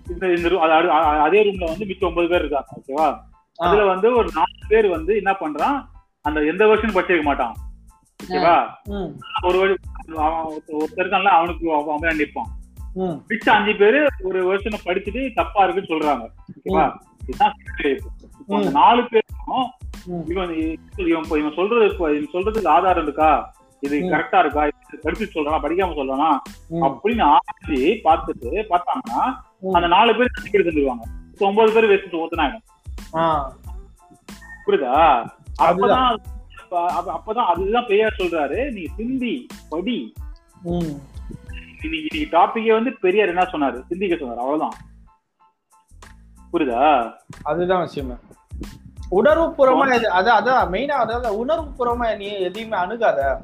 [0.08, 3.06] இந்த இந்த அது- ரூம்ல வந்து மிச்ச ஒன்பது பேர் இருக்காங்க ஓகேவா
[3.58, 5.78] அதுல வந்து ஒரு நாலு பேர் வந்து என்ன பண்றான்
[6.24, 7.54] அந்த எந்த வருஷம் படிச்சிருக்க மாட்டான்
[8.20, 8.56] ஓகேவா
[9.42, 9.74] ஒரு வழி
[10.16, 12.50] அவன் ஒருத்தர் இருக்கான்ல அவனுக்கு அவன் நிற்பான்.
[13.28, 16.24] மிச்ச அஞ்சு பேரு ஒரு வருஷம் படிச்சுட்டு தப்பா இருக்குன்னு சொல்றாங்க
[16.56, 16.84] ஓகேவா
[17.26, 17.56] இதுதான்
[18.72, 20.30] நாலு பேருக்கும் ம்.
[20.30, 23.54] இவன் இவன் இவன் சொல்றது இப்ப இவன் சொல்றதுக்கு ஆதாரம் இருக்கா?
[23.80, 23.98] இது.
[24.00, 24.68] கரெக்டா இருக்கா?
[25.02, 25.54] படிச்சு சொல்றானா?
[25.54, 26.38] படிக்காம சொல்றானா?
[26.70, 29.36] அப்படின்னு ஆராய்ச்சி பார்த்துட்டு பார்த்தாங்கன்னா.
[29.72, 31.00] அந்த நாலு பேர் கட்டி எடுத்துருவாங்க
[31.38, 32.56] ஒன்பது பேர் ஓத்துனாங்க
[33.14, 33.52] ஆ,
[34.66, 35.28] புரியுதா?
[35.62, 36.16] அப்பதான்
[36.62, 38.72] அப்ப- அப்ப- அப்பதான் அதுதான் பெரியார் சொல்றாரு.
[38.72, 40.12] நீ சிந்தி படி.
[41.82, 43.82] இன்னைக்கு டாபிக்கே வந்து பெரியார் என்ன சொன்னாரு?
[43.88, 44.36] சிந்திக்க சொன்னாரு.
[44.36, 44.72] அவ்வளவுதான்.
[46.52, 47.14] புரியுதா?
[47.42, 48.12] அதுதான் விஷயமே.
[49.10, 53.36] உணர்வுபூர்வமா இது- அதான் அதான் மெயினா அதாவது உணர்வுபூர்வமா நீ எதையுமே அணுகாத.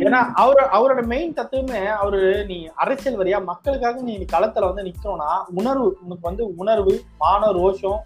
[0.00, 5.84] ஏன்னா அவரு அவரோட மெயின் தத்துவமே அவரு நீ அரசியல் வரியா மக்களுக்காக நீ களத்துல வந்து நிக்கணும்னா உணர்வு
[5.84, 7.96] உனக்கு வந்து உணர்வு மான ரோஷம்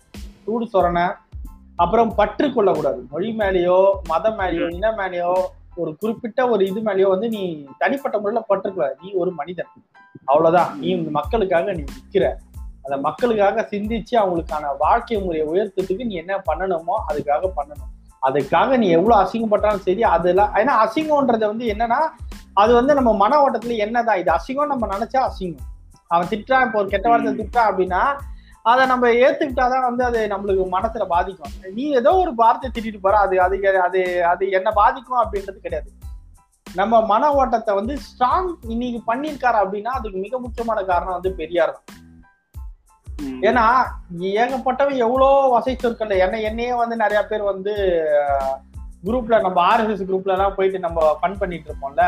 [0.44, 1.14] சூடு சொரணை
[1.76, 3.06] அப்புறம் பற்று கொள்ளக்கூடாது.
[3.10, 5.32] மொழி மேலேயோ மதம் மேலேயோ இன மேலேயோ
[5.74, 9.66] ஒரு குறிப்பிட்ட ஒரு இது மேலேயோ வந்து நீ தனிப்பட்ட முறையில பற்றுக்கூடாது நீ ஒரு மனிதன்.
[10.24, 10.78] அவ்வளவுதான்.
[10.78, 12.32] நீ மக்களுக்காக நீ நிக்கிற.
[12.84, 17.90] அந்த மக்களுக்காக சிந்திச்சு அவங்களுக்கான வாழ்க்கை முறையை உயர்த்தத்துக்கு நீ என்ன பண்ணணுமோ அதுக்காக பண்ணணும்.
[18.22, 22.00] அதுக்காக நீ எவ்வளவு அசிங்கப்பட்டாலும் சரி அதெல்லாம் ஏன்னா அசிங்கம்ன்றது வந்து என்னன்னா
[22.62, 25.70] அது வந்து நம்ம மன ஓட்டத்துல என்னதான் இது அசிங்கம் நம்ம நினைச்சா அசிங்கம்.
[26.10, 28.02] அவன் திட்டுறான் இப்போ ஒரு கெட்ட வார்த்தை திட்டுறான் அப்படின்னா
[28.70, 31.54] அதை நம்ம ஏத்துக்கிட்டாதான் வந்து அது நம்மளுக்கு மனசுல பாதிக்கும்.
[31.76, 34.00] நீ ஏதோ ஒரு வார்த்தை திட்டிட்டு போற அது அது அது
[34.32, 35.90] அது என்ன பாதிக்கும் அப்படின்றது கிடையாது.
[36.66, 41.88] நம்ம மன ஓட்டத்தை வந்து ஸ்ட்ராங் இன்னைக்கு பண்ணியிருக்காரு அப்படின்னா அதுக்கு மிக முக்கியமான காரணம் வந்து பெரியார் தான்.
[43.40, 43.64] ஏன்னா
[44.34, 47.72] ஏகப்பட்டவன் எவ்வளோ வசதி சொற்கள் என்ன என்னையே வந்து நிறைய பேர் வந்து
[49.04, 52.04] குரூப்ல நம்ம ஆர்எஸ்எஸ் குரூப்ல எல்லாம் போயிட்டு நம்ம ஃபன் பண்ணிட்டு இருப்போம்ல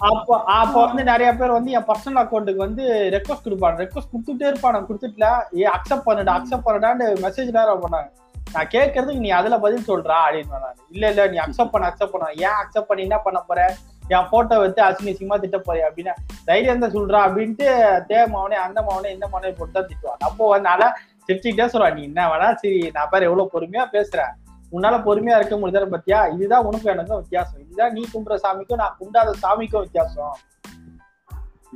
[0.00, 3.78] அப்போ அப்போ வந்து நிறைய பேர் வந்து என் பர்சனல் அக்கௌண்ட்டுக்கு வந்து ரெக்வஸ்ட் கொடுப்பாங்க.
[3.78, 5.26] ரெக்வஸ்ட் கொடுத்துட்டே இருப்பான் நான் கொடுத்துட்டுல
[5.58, 8.10] ஏ அக்செப்ட் பண்ணுடா அக்செப்ட் பண்ணுடான்னு மெசேஜ் நேரம் பண்ணாங்க
[8.54, 12.26] நான் கேட்கறதுக்கு நீ அதுல பதில் சொல்றா அப்படின்னு நான் இல்ல இல்ல நீ அக்செப்ட் பண்ண அக்செப்ட் பண்ண.
[12.46, 13.60] ஏன் அக்செப்ட் பண்ணி என்ன பண்ண போற?
[14.08, 16.12] என் போட்டோ வச்சு அசிங்க அசிங்கமா திட்ட போறியா அப்படின்னு
[16.44, 17.68] தைரியம் தான் சொல்றா அப்படின்ட்டு
[18.08, 20.88] தே மாவனே அந்த மாவனே இந்த மாவனே போட்டு தான் திட்டுவான் நம்ம வந்து
[21.28, 24.30] சிரிச்சுக்கிட்டே சொல்றா நீ என்ன வேணா சரி நான் பாரு எவ்வளவு பொறுமையா பேசுறேன்
[24.72, 26.34] உன்னால பொறுமையா இருக்க முடியுதா பத்தியா?
[26.34, 27.60] இதுதான் உனக்கும் எனக்கும் வித்தியாசம்.
[27.60, 30.36] இதுதான் நீ கும்பிடுற சாமிக்கும் நான் கும்பிடாத சாமிக்கும் வித்தியாசம்.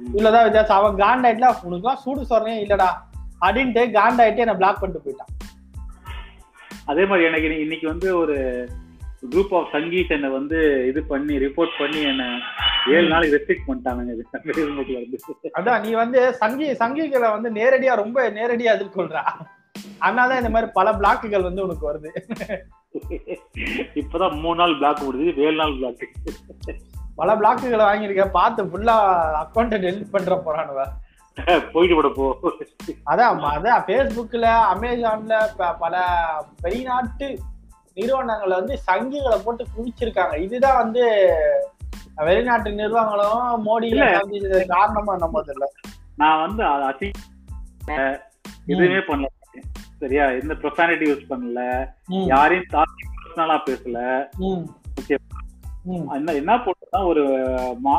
[0.06, 0.76] இவ்வளவுதான் வித்தியாசம்.
[0.76, 2.86] அவன் காண்டாயிட்டுல உனக்குலாம் சூடு சொல்றேன் இல்லடா.
[3.40, 5.46] அப்படின்ட்டு காண்டாயிட்டு என்ன பிளாக் பண்ணிட்டு போயிட்டான்.
[6.86, 8.68] அதே மாதிரி எனக்கு இன்னி- இன்னைக்கு வந்து ஒரு
[9.22, 12.24] குரூப் ஆஃப் சங்கீஸ் என்னை வந்து இது பண்ணி ரிப்போர்ட் பண்ணி என்ன
[12.86, 14.12] ஏழு நாளைக்கு ரெஸ்ட்ரிக்ட் பண்ணிட்டானுங்க
[15.52, 19.22] அதான் நீ வந்து சங்கி சங்கிகளை வந்து நேரடியா ரொம்ப நேரடியா எதிர்கொள்றா
[20.00, 22.10] அதனாலதான் இந்த மாதிரி பல பிளாக்குகள் வந்து உனக்கு வருது.
[23.94, 26.02] இப்பதான் மூணு நாள் பிளாக் முடிஞ்சு ஏழு நாள் பிளாக்
[27.16, 28.96] பல பிளாக்குகளை வாங்கியிருக்க பார்த்து ஃபுல்லா
[29.42, 30.80] அக்கௌண்ட்டை டெலிட் பண்ற போறானுவ.
[31.72, 32.26] போயிட்டு விட போ.
[33.06, 35.34] அதான் அதான் ஃபேஸ்புக்ல அமேசான்ல
[35.78, 36.04] பல
[36.60, 37.38] வெளிநாட்டு
[37.98, 40.34] நிறுவனங்களை வந்து சங்கிகளை போட்டு குவிச்சிருக்காங்க.
[40.46, 41.02] இதுதான் வந்து
[42.28, 43.88] வெளிநாட்டு நிறுவனங்களும் மோடி
[44.74, 45.68] காரணமா தெரியல
[46.22, 47.08] நான் வந்து அது
[48.72, 49.28] எதுவுமே பண்ணல.
[50.00, 50.24] சரியா?
[50.40, 51.60] எந்த ப்ரொஃபானிட்டி யூஸ் பண்ணல.
[52.32, 53.98] யாரையும் தாக்கி பர்சனலா பேசல.
[56.16, 57.22] என்ன என்ன போட்டா ஒரு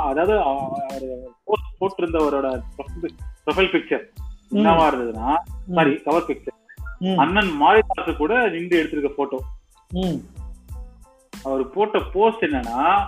[0.10, 0.36] அதாவது
[1.48, 4.04] போஸ்ட் போட்டிருந்தவரோட ப்ரொஃபைல் பிக்சர்
[4.56, 5.30] என்னவா இருந்ததுன்னா
[5.78, 6.58] சாரி கவர் பிக்சர்
[7.24, 9.40] அண்ணன் மாரிதாசு கூட நின்று எடுத்திருக்க போட்டோ
[11.44, 13.08] அவர் போட்ட போஸ்ட் என்னன்னா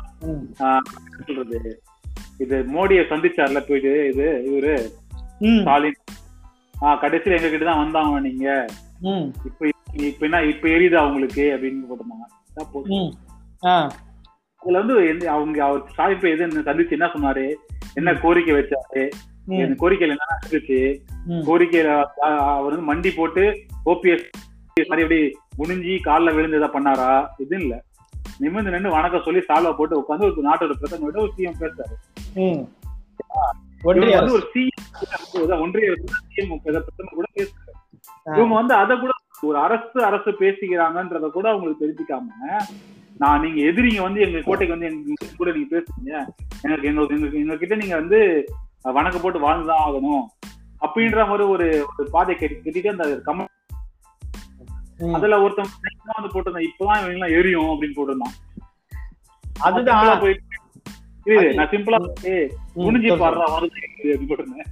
[1.26, 1.82] சொல்றது?
[2.38, 4.76] இது மோடியை சந்திச்சார்ல போயிட்டு இது இவரு
[5.62, 5.96] ஸ்டாலின்.
[6.82, 8.65] ஆஹ் கடைசியில எங்க கிட்ட தான் வந்தாங்க நீங்க.
[9.46, 11.60] இப்ப இப்ப என்ன இப்ப எரியுதா உங்களுக்கு?
[12.56, 13.12] அப்படின்னு.
[13.63, 13.91] ஆ,
[14.58, 17.54] அதுல வந்து அவங்க அவர் ஸ்டாலின் போய் எது சந்திச்சு என்ன சொன்னாரு?
[17.94, 19.10] என்ன கோரிக்கை வச்சாரு?
[19.78, 21.02] கோரிக்கையில என்ன இருந்துச்சு.
[21.30, 22.04] கோரிக்கையில
[22.56, 23.41] அவர் வந்து மண்டி போட்டு
[23.86, 24.26] ஓபிஎஸ்
[24.88, 27.28] மாதிரி எப்படி குனிஞ்சி காலில் விழுந்து ஏதாவது பண்ணாரா?
[27.38, 27.84] இது இல்ல.
[28.39, 31.95] நிமிர்ந்து நின்று வணக்கம் சொல்லி சால்வா போட்டு உட்காந்து ஒரு நாட்டோட பிரதமர் ஒரு சிஎம் பேசுறாரு.
[32.36, 34.32] வந்து.
[34.32, 38.36] ஒரு சிஎம் ஒன்றிய சிஎம் பிரதமர் கூட பேசுறாரு.
[38.36, 42.28] இவங்க வந்து அதை கூட ஒரு அரசு அரசு பேசிக்கிறாங்கன்றத கூட அவங்களுக்கு தெரிஞ்சுக்காம
[43.17, 46.26] நான் நீங்க எதிரிங்க வந்து எங்க கோட்டைக்கு வந்து எங்க கூட நீங்க பேசுறீங்க.
[46.62, 48.45] எனக்கு எங்க எங்க எங்க கிட்ட நீங்க வந்து
[48.82, 50.24] வணக்கம் போட்டு வாழ்ந்துதான் ஆகணும்.
[50.82, 53.61] அப்படின்ற மாதிரி ஒரு ஒரு பாதை கட்டி கட்டிட்டு அந்த கம ம்.
[55.14, 55.66] அதுல ஒருத்தன்
[56.06, 56.64] வந்து போட்டிருந்தான்.
[56.64, 58.36] இப்பதான் இவங்க எல்லாம் எரியும் அப்படின்னு போட்டிருந்தான்.
[59.60, 60.20] அதுதான்.
[60.20, 62.14] போயிட்டு நான் சிம்பிளா
[62.76, 63.16] குனிஞ்சு.
[63.16, 63.70] பாடுறா வருது
[64.04, 64.70] அப்படின்னு போட்டிருந்தேன்.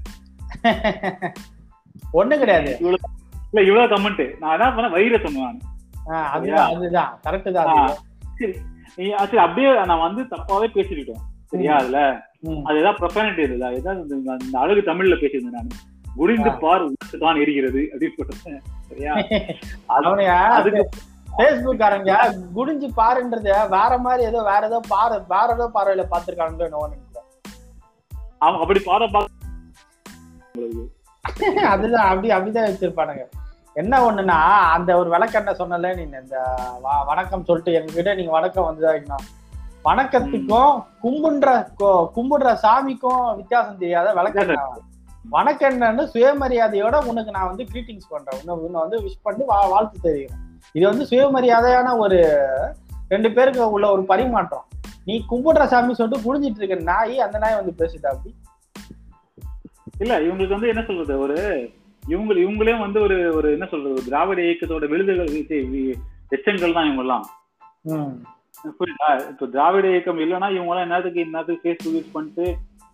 [2.11, 2.77] ஒண்ணும் கிடையாது.
[2.79, 5.59] இல்ல இவ்வளவு கமெண்ட் நான் என்ன பண்ண வயிறு சொன்னேன்
[6.05, 7.19] அதுதான் அதுதான்.
[7.23, 7.93] கரெக்ட் தான்.
[8.95, 12.27] சரி அப்படியே நான் வந்து தப்பாவே பேசிக்கிட்டோம் சரியா அதுல.
[12.63, 15.67] அது ஏதாவது ப்ரொஃபானிட்டி ஏதாவது இந்த- இந்த அழகு தமிழ்ல பேசியிருந்தேன் நான்.
[16.15, 16.83] குடிந்து பார்
[17.19, 18.47] தான் எரிகிறது அப்படின்னு
[18.89, 19.13] சரியா?
[20.57, 20.81] அதுக்கு
[21.31, 22.13] பேஸ்புக் காரங்க
[22.55, 26.69] குடிஞ்சு பாருன்றத வேற மாதிரி ஏதோ வேற ஏதோ பாரு வேற ஏதோ பார்வையில பாத்துருக்காங்க
[28.41, 29.27] அவன் அப்படி பார்க்க
[31.73, 33.23] அதுதான் அப்படி அப்படிதான் வச்சிருப்பானுங்க.
[33.75, 34.37] என்ன ஒண்ணுன்னா
[34.73, 36.37] அந்த ஒரு விளக்கண்ண சொன்னல நீ இந்த
[37.05, 39.27] வணக்கம் சொல்லிட்டு எங்ககிட்ட நீங்க வணக்கம் வந்துதான்
[39.85, 44.57] வணக்கத்துக்கும் கும்பிடுற கொ- கும்பிடுற சாமிக்கும் வித்தியாசம் தெரியாத விளக்கண்ண.
[45.31, 48.39] வணக்கண்ணன்னு சுயமரியாதையோட உனக்கு நான் வந்து கிரீட்டிங்ஸ் பண்றேன்.
[48.39, 52.17] உன்னை உன்னை வந்து விஷ் பண்ணி வா- வாழ்த்து தெரிகிறேன் இது வந்து சுயமரியாதையான ஒரு
[53.09, 54.65] ரெண்டு பேருக்கு உள்ள ஒரு பரிமாற்றம்.
[55.05, 58.31] நீ கும்பிடுற சாமி சொல்லிட்டு புரிஞ்சிட்டு இருக்க நாய் அந்த நாய் வந்து பேசிட்டா அப்படி?
[59.99, 61.19] இல்ல இவங்களுக்கு வந்து என்ன சொல்றது?
[61.19, 61.37] ஒரு
[62.03, 64.03] இவங்க இவங்களே வந்து ஒரு ஒரு என்ன சொல்றது?
[64.03, 65.31] திராவிட இயக்கத்தோட விழுதுகள்
[66.31, 67.25] எச்சங்கள் தான் இவங்க எல்லாம்
[67.83, 68.13] ம்.
[68.79, 69.29] புரியுதா?
[69.29, 72.45] இப்போ திராவிட இயக்கம் இல்லைன்னா இவங்க எல்லாம் என்னத்துக்கு இன்னத்துக்கு ஃபேஸ்புக் யூஸ் பண்ணிட்டு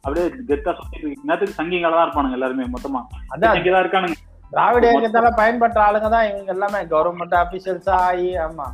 [0.05, 3.01] அப்படியே கெத்தா சுத்திட்டு இன்னத்துக்கு சங்கிங்களா தான் இருப்பானுங்க எல்லாருமே மொத்தமா.
[3.35, 3.53] அதான்.
[3.55, 4.17] சங்கிதான் இருக்கானுங்க.
[4.49, 6.79] திராவிட இயக்கத்தால பயன்பெற்ற ஆளுங்க தான் இவங்க எல்லாமே.
[6.79, 8.67] கவர்மெண்ட் ஆபீசர்ஸா ஆகி ஆமா.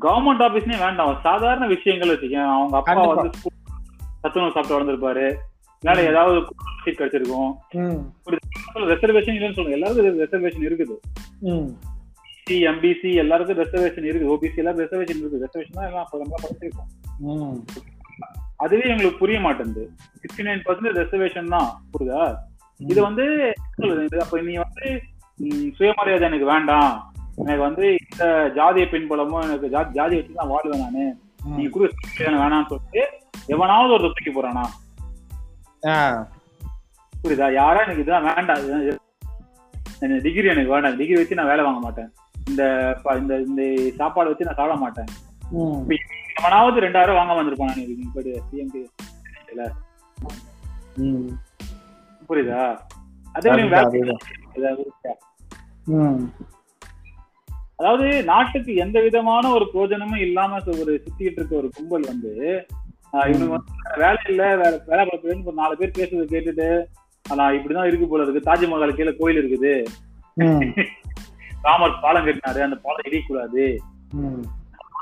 [0.00, 1.18] கவர்மெண்ட் ஆபீஸ்னே வேண்டாம்.
[1.22, 2.94] சாதாரண விஷயங்கள் வச்சுக்கேன் அவங்க அப்பா.
[2.94, 3.38] வந்து
[4.22, 5.26] சத்துணவு சாப்பிட்டு வளர்ந்துருப்பாரு.
[5.80, 6.46] மேல ஏதாவது
[6.84, 7.50] சீட் கிடைச்சிருக்கும்.
[8.92, 9.78] ரெசர்வேஷன் இல்லைன்னு சொல்லுங்க.
[9.78, 10.96] எல்லாருக்கும் ரெசர்வேஷன் இருக்குது.
[11.40, 11.68] ம்.
[12.44, 14.30] சி எம்பிசி எல்லாருக்கும் ரெசர்வேஷன் இருக்குது.
[14.34, 15.44] ஓபிசி எல்லாரும் ரெசர்வேஷன் இருக்குது.
[15.44, 16.08] ரெசர்வேஷன் தான் எல்லாம்
[16.44, 16.90] படிச்சிருக்கோம்.
[18.58, 19.90] அதுவே எங்களுக்கு புரிய மாட்டேங்குது.
[20.20, 22.34] சிக்ஸ்டி நைன் பர்சன்ட் ரெசர்வேஷன் தான் புரியுதா?
[22.78, 25.02] இது வந்து அப்ப நீ வந்து
[25.76, 27.12] சுயமரியாதை எனக்கு வேண்டாம்.
[27.36, 31.18] எனக்கு வந்து இந்த ஜாதிய பின்புலமும் எனக்கு ஜா- ஜாதி வச்சு தான் வாழ்வேன் நானு.
[31.56, 31.66] நீ
[32.16, 33.08] சுயமரியாதை வேணாம்னு சொல்லிட்டு
[33.46, 34.64] எவனாவது ஒரு தூக்கி போறானா
[37.24, 37.52] புரியுதா?
[37.52, 38.62] யாரா எனக்கு இதுதான் வேண்டாம்.
[40.22, 40.96] டிகிரி எனக்கு வேண்டாம்.
[40.96, 42.12] டிகிரி வச்சு நான் வேலை வாங்க மாட்டேன்.
[42.48, 42.96] இந்த
[43.46, 45.06] இந்த சாப்பாடு வச்சு நான் சாப்பிட மாட்டேன்.
[46.38, 47.78] ம் எவனாவது ரெண்டாயிரம் வாங்க வந்திருப்பான் நான்
[48.50, 48.80] சிஎம்பி
[52.28, 52.62] புரியுதா?
[53.34, 53.48] அதே
[57.78, 62.32] அதாவது நாட்டுக்கு எந்த விதமான ஒரு பிரயோஜனமும் இல்லாம ஒரு சுத்திட்டு இருக்க ஒரு கும்பல் வந்து
[63.28, 66.68] இவனுக்கு வந்து வேலை இல்ல வேற வேலை பார்க்கறதுன்னு ஒரு நாலு பேர் பேசுறதை கேட்டுட்டு
[67.24, 68.48] ஆனா இப்படிதான் இருக்கு போல இருக்கு.
[68.50, 69.72] தாஜ்மஹால் கீழே கோயில் இருக்குது.
[71.66, 72.60] ராமர் பாலம் கட்டினாரு.
[72.66, 73.64] அந்த பாலம் இடிக்கூடாது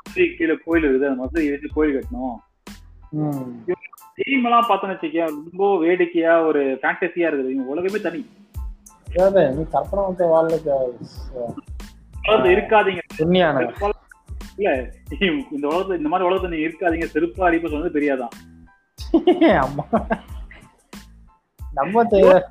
[0.07, 1.09] மசூதி கீழே கோயில் இருக்குது.
[1.09, 2.37] அந்த மசூதி வச்சு கோயில் கட்டணும்.
[4.14, 7.51] டீம் எல்லாம் பார்த்தோன்னு வச்சுக்கேன் ரொம்ப வேடிக்கையா ஒரு ஃபேண்டசியா இருக்குது.
[7.51, 8.23] இவங்க உலகமே தனி.
[9.57, 10.61] நீ கற்பனை வாழ்க்கை
[12.55, 13.01] இருக்காதீங்க.
[14.57, 14.92] இல்ல
[15.51, 17.05] இந்த உலகத்துல இந்த மாதிரி உலகத்துல நீங்க இருக்காதீங்க.
[17.05, 18.35] செருப்பு அடிப்பு சொன்னது பெரியாதான்
[21.73, 22.47] நம்ம இல்ல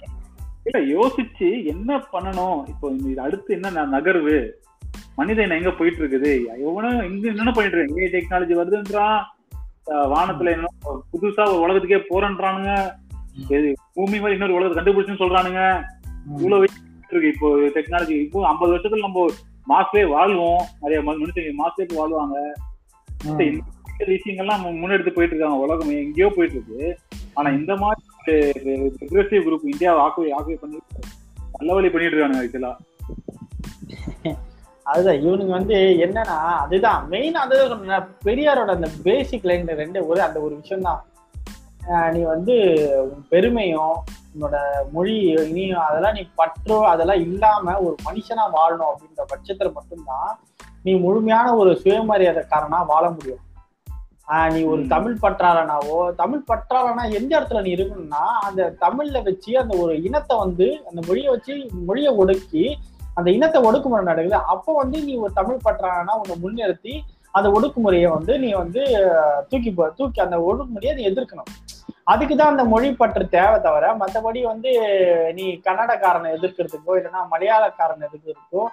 [0.74, 2.68] யோசிச்சு என்ன பண்ணணும்?
[2.68, 2.88] இப்போ
[3.22, 4.38] அடுத்து என்ன நகர்வு?
[5.16, 6.32] மனிதன் எங்க போயிட்டு இருக்குது
[6.66, 9.20] எவனும் இங்க என்ன பண்ணிட்டு இருக்கு டெக்னாலஜி வருதுன்றான்
[10.14, 10.68] வானத்துல என்ன
[11.12, 12.72] புதுசா ஒரு உலகத்துக்கே போறேன்றானுங்க.
[13.94, 15.62] பூமி மாதிரி இன்னொரு உலகத்தை கண்டுபிடிச்சுன்னு சொல்றானுங்க.
[16.38, 16.68] இவ்வளவு
[17.10, 19.26] இருக்கு இப்போ டெக்னாலஜி இப்போ ஐம்பது வருஷத்துல நம்ம
[19.68, 20.64] மாஸ்லயே வாழ்வோம்.
[20.82, 22.38] நிறைய மனுஷங்க மாஸ்லயே வாழ்வாங்க.
[24.14, 25.94] விஷயங்கள்லாம் முன்னெடுத்து போயிட்டு இருக்காங்க உலகம்.
[26.04, 26.98] எங்கேயோ போயிட்டு இருக்கு
[27.34, 28.02] ஆனா இந்த மாதிரி
[29.46, 30.78] குரூப் இந்தியாவை ஆக்குவை ஆக்குவை பண்ணி
[31.60, 32.74] நல்ல வழி பண்ணிட்டு இருக்காங்க ஆக்சுவலா
[34.86, 38.08] அதுதான் இவனுங்க வந்து என்னன்னா அதுதான் மெயின் அதுதான் சொன்னேன்.
[38.26, 41.02] பெரியாரோட அந்த பேசிக் லைன் ரெண்டு ஒரு அந்த ஒரு விஷயம் தான்
[42.14, 42.54] நீ வந்து
[43.32, 43.96] பெருமையும்
[44.34, 44.58] உன்னோட
[44.94, 50.32] மொழி இனியும் அதெல்லாம் நீ பற்றோ அதெல்லாம் இல்லாம ஒரு மனுஷனா வாழணும் அப்படின்ற பட்சத்துல மட்டும்தான்
[50.86, 53.42] நீ முழுமையான ஒரு சுயமரியாதைக்காரனா வாழ முடியும்
[54.54, 54.82] நீ ஒரு.
[54.92, 60.68] தமிழ் பற்றாளனாவோ தமிழ் பற்றாளனா எந்த இடத்துல நீ இருக்கணும்னா அந்த தமிழ்ல வச்சு அந்த ஒரு இனத்தை வந்து
[60.88, 61.56] அந்த மொழியை வச்சு
[61.88, 62.64] மொழியை ஒடுக்கி
[63.16, 64.36] அந்த இனத்தை ஒடுக்குமுறை நடக்குது.
[64.36, 67.00] அப்போ வந்து நீ ஒரு தமிழ் பற்றானா உன்னை முன்னிறுத்தி
[67.32, 68.82] அந்த ஒடுக்குமுறையை வந்து நீ வந்து
[69.50, 71.52] தூக்கி போ- தூக்கி அந்த ஒடுக்குமுறையை நீ எதிர்க்கணும்.
[72.04, 74.72] அதுக்கு தான் அந்த மொழி பற்று தேவை தவிர மற்றபடி வந்து
[75.36, 78.66] நீ கன்னடக்காரனை எதிர்க்கிறதுக்கோ இல்லைன்னா மலையாளக்காரனை எதிர்க்கிறதுக்கோ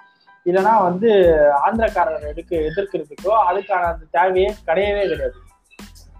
[0.45, 1.09] இல்லைன்னா வந்து
[1.65, 5.33] ஆந்திரக்காரர் எடுக்க எதிர்க்கிறதுக்கோ அதுக்கான அந்த தேவையே கிடையவே கிடையாது.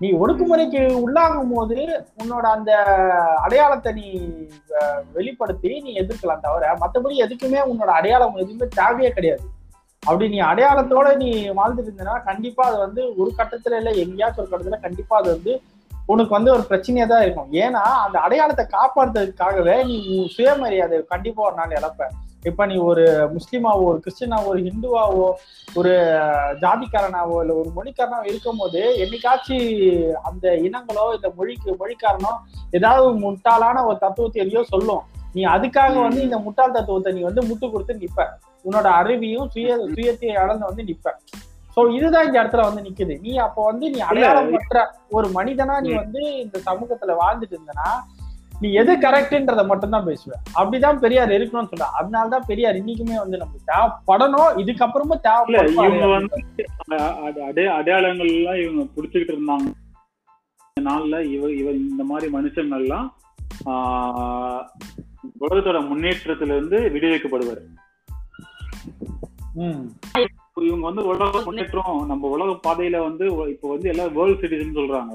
[0.03, 1.75] நீ ஒடுக்குமுறைக்கு உள்ளாகும் போது
[2.21, 2.71] உன்னோட அந்த
[3.45, 4.07] அடையாளத்தை நீ
[5.11, 9.45] வெளிப்படுத்தி நீ எதிர்க்கலாம் தவிர மற்றபடி எதுக்குமே உன்னோட அடையாளம் எதுவுமே தேவையே கிடையாது.
[10.03, 14.79] அப்படி நீ அடையாளத்தோட நீ வாழ்ந்துட்டு இருந்தனா கண்டிப்பா அது வந்து ஒரு கட்டத்துல இல்ல எங்கேயாச்சும் ஒரு கட்டத்துல
[14.79, 15.53] கண்டிப்பா அது வந்து
[16.07, 17.51] உனக்கு வந்து ஒரு பிரச்சனையா தான் இருக்கும்.
[17.63, 22.09] ஏன்னா அந்த அடையாளத்தை காப்பாற்றுறதுக்காகவே நீ உன் சுயமரியாதை கண்டிப்பா ஒரு நாள் இழப்ப.
[22.43, 23.03] இப்ப நீ ஒரு
[23.35, 25.27] முஸ்லிமாவோ ஒரு கிறிஸ்டினாவோ ஒரு ஹிந்துவாவோ
[25.75, 25.93] ஒரு
[26.61, 29.67] ஜாதிக்காரனாவோ இல்ல ஒரு மொழிக்காரனாவோ இருக்கும் போது என்னைக்காச்சும்
[30.21, 32.33] அந்த இனங்களோ இந்த மொழிக்கு மொழிக்காரனோ
[32.71, 35.03] ஏதாவது முட்டாளான ஒரு தத்துவத்தை எதையோ சொல்லும்.
[35.33, 38.27] நீ அதுக்காக வந்து இந்த முட்டாள் தத்துவத்தை நீ வந்து முட்டு கொடுத்து நிப்ப.
[38.65, 41.15] உன்னோட அறிவையும் சுய சுயத்தையும் இழந்து வந்து நிப்ப.
[41.77, 43.13] சோ இதுதான் இந்த இடத்துல வந்து நிக்குது.
[43.21, 47.87] நீ அப்போ வந்து நீ அடையாளம் பெற்ற ஒரு மனிதனா நீ வந்து இந்த சமூகத்துல வாழ்ந்துட்டு இருந்தனா
[48.53, 50.33] நீ எது கரெக்ட்ன்றத மட்டும்தான் பேசுவ.
[50.55, 51.87] அப்படிதான் பெரியார் இருக்கணும்னு சொல்ற.
[51.99, 54.51] அதனாலதான் பெரியார் இன்னைக்குமே வந்து நமக்கு தேவைப்படணும்.
[54.61, 56.37] இதுக்கப்புறமும் இல்ல இவங்க வந்து
[57.73, 59.67] அடையாளங்கள் எல்லாம் இவங்க புடிச்சுக்கிட்டு இருந்தாங்க.
[60.77, 63.09] நாள்ல இவ இவ இந்த மாதிரி மனுஷங்கள்லாம்
[63.65, 64.61] ஆஹ்,
[65.41, 67.61] உலகத்தோட முன்னேற்றத்துல இருந்து விடுவிக்கப்படுவார்
[70.63, 75.13] இவங்க வந்து உலக முன்னேற்றம் நம்ம உலக பாதையில வந்து இப்ப வந்து எல்லாம் வேர்ல்ட் சிட்டிசன் சொல்றாங்க.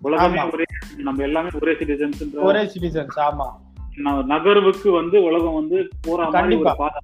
[0.00, 0.50] உலகமே.
[0.52, 0.64] ஒரே
[0.96, 3.48] நம்ம எல்லாமே ஒரே சிட்டிசன்ஸ் ஒரே சிட்டிசன்ஸ் ஆமா.
[4.04, 6.76] நகர்வுக்கு வந்து உலகம் வந்து போற மாதிரி கண்டிப்பா.
[6.78, 7.00] ஒரு பாதை.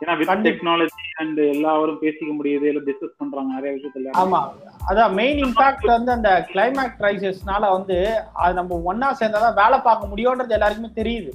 [0.00, 0.46] ஏன்னா வித்.
[0.46, 4.16] டெக்னாலஜி அண்ட் எல்லாரும் பேசிக்க முடியுது டிஸ்கஸ் பண்றாங்க நிறைய விஷயத்துல.
[4.16, 4.50] ஆமா.
[4.88, 10.92] அதான் மெயின் இம்பாக்ட் வந்து அந்த கிரைசிஸ்னால வந்து அது நம்ம ஒன்னா சேர்ந்தாதான் வேலை பார்க்க முடியும்ன்றது எல்லாருக்குமே
[10.94, 11.30] தெரியுது.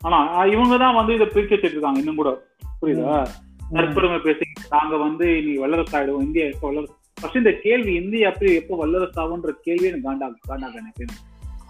[0.00, 2.42] ஆனா இவங்க தான் வந்து இதை பிரிச்சு வச்சிட்டு இருக்காங்க இன்னும் கூட.
[2.82, 3.26] புரியுதா?
[3.72, 8.74] தற்பெருமை பேசி நாங்க வந்து நீ வல்லரசு ஆயிடுவோம் இந்தியா வல்லரசு ஃபர்ஸ்ட் இந்த கேள்வி இந்தியா அப்படி எப்போ
[8.80, 11.04] வல்லரசு ஆகுன்ற கேள்வி எனக்கு காண்டா காண்டாக எனக்கு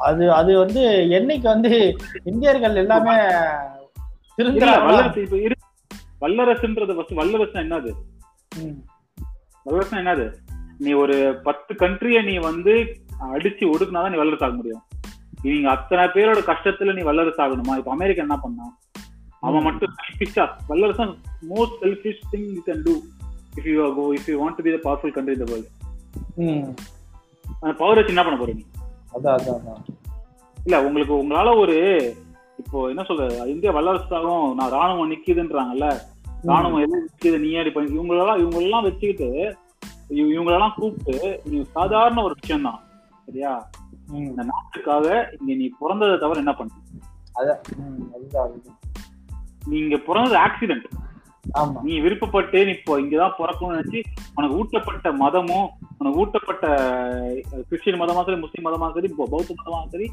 [0.01, 0.83] அது அது வந்து
[1.19, 1.71] என்னைக்கு வந்து
[2.25, 3.15] இந்தியர்கள் எல்லாமே
[4.39, 5.57] வல்லரசு இப்ப இரு
[6.23, 7.91] வல்லரசுன்றது ஃபர்ஸ்ட் வல்லரசு என்னது?
[8.59, 8.77] ம்,
[9.67, 10.27] வல்லரசு என்னது?
[10.81, 12.73] நீ ஒரு பத்து கண்ட்ரிய நீ வந்து
[13.29, 14.83] அடிச்சு ஒடுக்குனாதான் நீ வல்லரசு ஆக முடியும்
[15.47, 18.75] நீங்க அத்தனை பேரோட கஷ்டத்துல நீ வல்லரசு ஆகணுமா இப்ப அமெரிக்கா என்ன பண்ணான்?
[19.43, 21.15] அவன் மட்டும் செல்ஃபிஷா வல்லரசன்
[21.51, 22.95] most selfish thing you can do
[23.57, 25.73] if you go if you want to be the powerful country இந்த வேர்ல்ட்
[27.63, 28.65] அந்த பவர் வச்சு என்ன பண்ண போறீங்க?
[29.15, 29.83] அதான் அதான்.
[30.57, 31.77] இல்ல உங்களுக்கு உங்களால ஒரு
[32.59, 33.51] இப்போ என்ன சொல்றது?
[33.51, 35.89] இந்தியா வல்லரசாகவும் நான் ராணுவம் நிக்குதுன்றாங்கல்ல?
[36.45, 37.39] ராணுவம் எல்லாம் நிக்குது?
[37.39, 39.29] நீ ஏடி பண்ணி இவங்களெல்லாம் இவங்களெல்லாம் வச்சுக்கிட்டு
[40.11, 42.81] இவ- இவங்களெல்லாம் கூப்பிட்டு நீ சாதாரண ஒரு விஷயம் தான்
[43.27, 43.53] சரியா
[44.21, 45.07] இந்த நாட்டுக்காக
[45.39, 46.73] இங்க நீ பிறந்ததை தவிர என்ன பண்ண.
[49.67, 50.87] நீங்க பிறந்தது ஆக்சிடென்ட்
[51.85, 54.01] நீ விருப்பப்பட்டு நீ இப்போ இங்கதான் பிறக்கணும்னு நினைச்சு
[54.37, 55.69] உனக்கு ஊட்டப்பட்ட மதமும்
[56.01, 56.65] உனக்கு ஊட்டப்பட்ட
[57.49, 60.09] அஹ், கிறிஸ்டியன் மதமா சரி முஸ்லீம் மதமா சரி பௌத்த மதமா சரி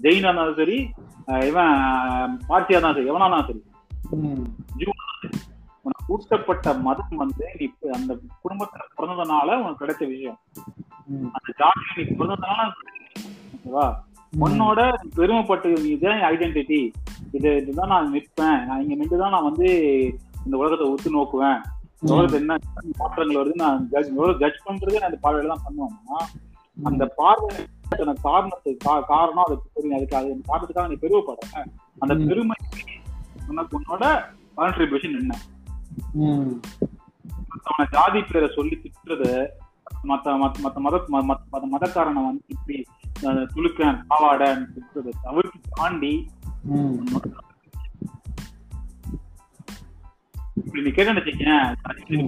[0.00, 0.78] ஜெயினா இருந்தாலும் சரி
[1.46, 1.76] இவன்
[2.48, 3.62] பார்த்தியா இருந்தாலும் சரி எவனா இருந்தாலும் சரி.
[5.84, 10.38] உனக்கு ஊட்டப்பட்ட மதம் வந்து நீ இப்ப அந்த குடும்பத்துல பிறந்ததுனால உனக்கு கிடைச்ச விஷயம்.
[11.36, 12.62] அந்த ஜாதியில நீ பிறந்ததுனால
[13.56, 13.86] ஓகேவா.
[14.38, 14.80] உன்னோட
[15.16, 16.80] பெருமைப்பட்டு நீ இதான் ஐடென்டிட்டி
[17.36, 18.58] இது இதுதான் நான் நிற்பேன்.
[18.66, 19.68] நான் இங்க நின்று தான் நான் வந்து
[20.44, 21.60] இந்த உலகத்தை உத்து நோக்குவேன்.
[21.98, 22.54] இந்த உலகத்துல என்ன
[22.98, 24.10] மாற்றங்கள் வருது நான் ஜட்ஜ்
[24.42, 26.18] ஜட்ஜ் பண்றது நான் அந்த பார்வையில தான் பண்ணுவேன்னா
[26.76, 27.52] அந்த பார்வை
[28.24, 31.46] காரணத்துக்கு காரணம் அதுக்கு தெரியும் அதுக்கு அது காரணத்துக்காக நீ பெருமைப்படுற.
[32.02, 32.12] அந்த.
[32.28, 32.56] பெருமை
[33.48, 34.04] உனக்கு உன்னோட
[34.58, 35.34] கான்ட்ரிபியூஷன் என்ன?
[37.48, 39.30] மத்தவன ஜாதி பேரை சொல்லி திட்டுறது
[40.04, 40.96] மத்த மத்த மத
[41.28, 42.76] மத்த மதக்காரனை வந்து இப்படி
[43.22, 46.12] அஹ், துலுக்கன் பாவாடன் திட்டுறது தவிர்த்து தாண்டி
[50.64, 52.26] இப்படி நீ கேட்டேன்னு வச்சுக்கேன்.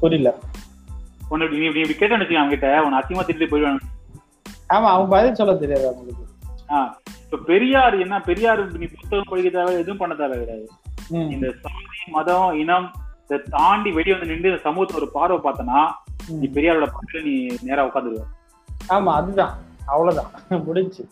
[0.00, 0.30] புரியல.
[1.28, 3.80] உன்னை நீ இப்படி கேட்டேன்னு வச்சுக்கேன் அவங்க கிட்ட உன்னை அசிங்கமா திட்டு போயிடுவாங்க
[4.68, 6.24] ஆமா அவங்க பதில் சொல்ல தெரியாது அவங்களுக்கு
[6.68, 6.90] ஆஹ்
[7.24, 8.20] இப்ப பெரியார் என்ன?
[8.20, 10.66] பெரியார் நீ புத்தகம் படிக்க தேவை எதுவும் பண்ண தேவை கிடையாது.
[11.30, 12.88] இந்த சாதி மதம் இனம்
[13.24, 15.80] இதை தாண்டி வெளியே வந்து நின்று இந்த சமூகத்தை ஒரு பார்வை பார்த்தனா
[16.32, 16.46] நீ.
[16.54, 18.24] பெரியாரோட பக்கத்துல நீ நேரா உட்காந்துருவ
[18.88, 19.54] ஆமா அதுதான்.
[19.86, 20.30] அவ்வளவுதான்.
[20.64, 21.02] முடிஞ்சு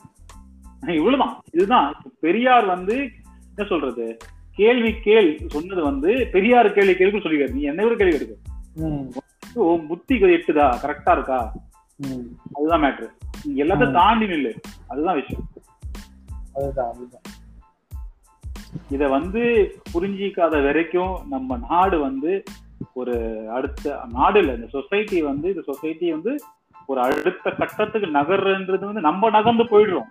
[0.95, 1.35] இவ்வளவுதான்.
[1.53, 1.89] இதுதான்.
[2.21, 2.95] பெரியார் வந்து
[3.57, 4.17] என்ன சொல்றது?
[4.55, 8.35] கேள்வி கேள் சொன்னது வந்து பெரியார் கேள்வி கேள்வி சொல்லிக்காரு நீ என்ன கேள்வி எடுக்க
[9.89, 10.67] புத்தி எட்டுதா?
[10.83, 11.53] கரெக்டா இருக்கா.
[12.53, 13.09] அதுதான் மேட்ரு
[13.45, 14.53] நீ எல்லாத்தையும் தாண்டி நில்லு.
[14.89, 15.49] அதுதான் விஷயம்.
[16.55, 17.27] அதுதான் அதுதான்.
[18.91, 22.43] இத வந்து புரிஞ்சிக்காத வரைக்கும் நம்ம நாடு வந்து
[22.93, 26.39] ஒரு அடுத்த நாடு இல்ல இந்த சொசைட்டி வந்து இந்த சொசைட்டி வந்து
[26.87, 30.09] ஒரு அடுத்த கட்டத்துக்கு நகர்ன்றது வந்து நம்ம நகர்ந்து போயிடுறோம்.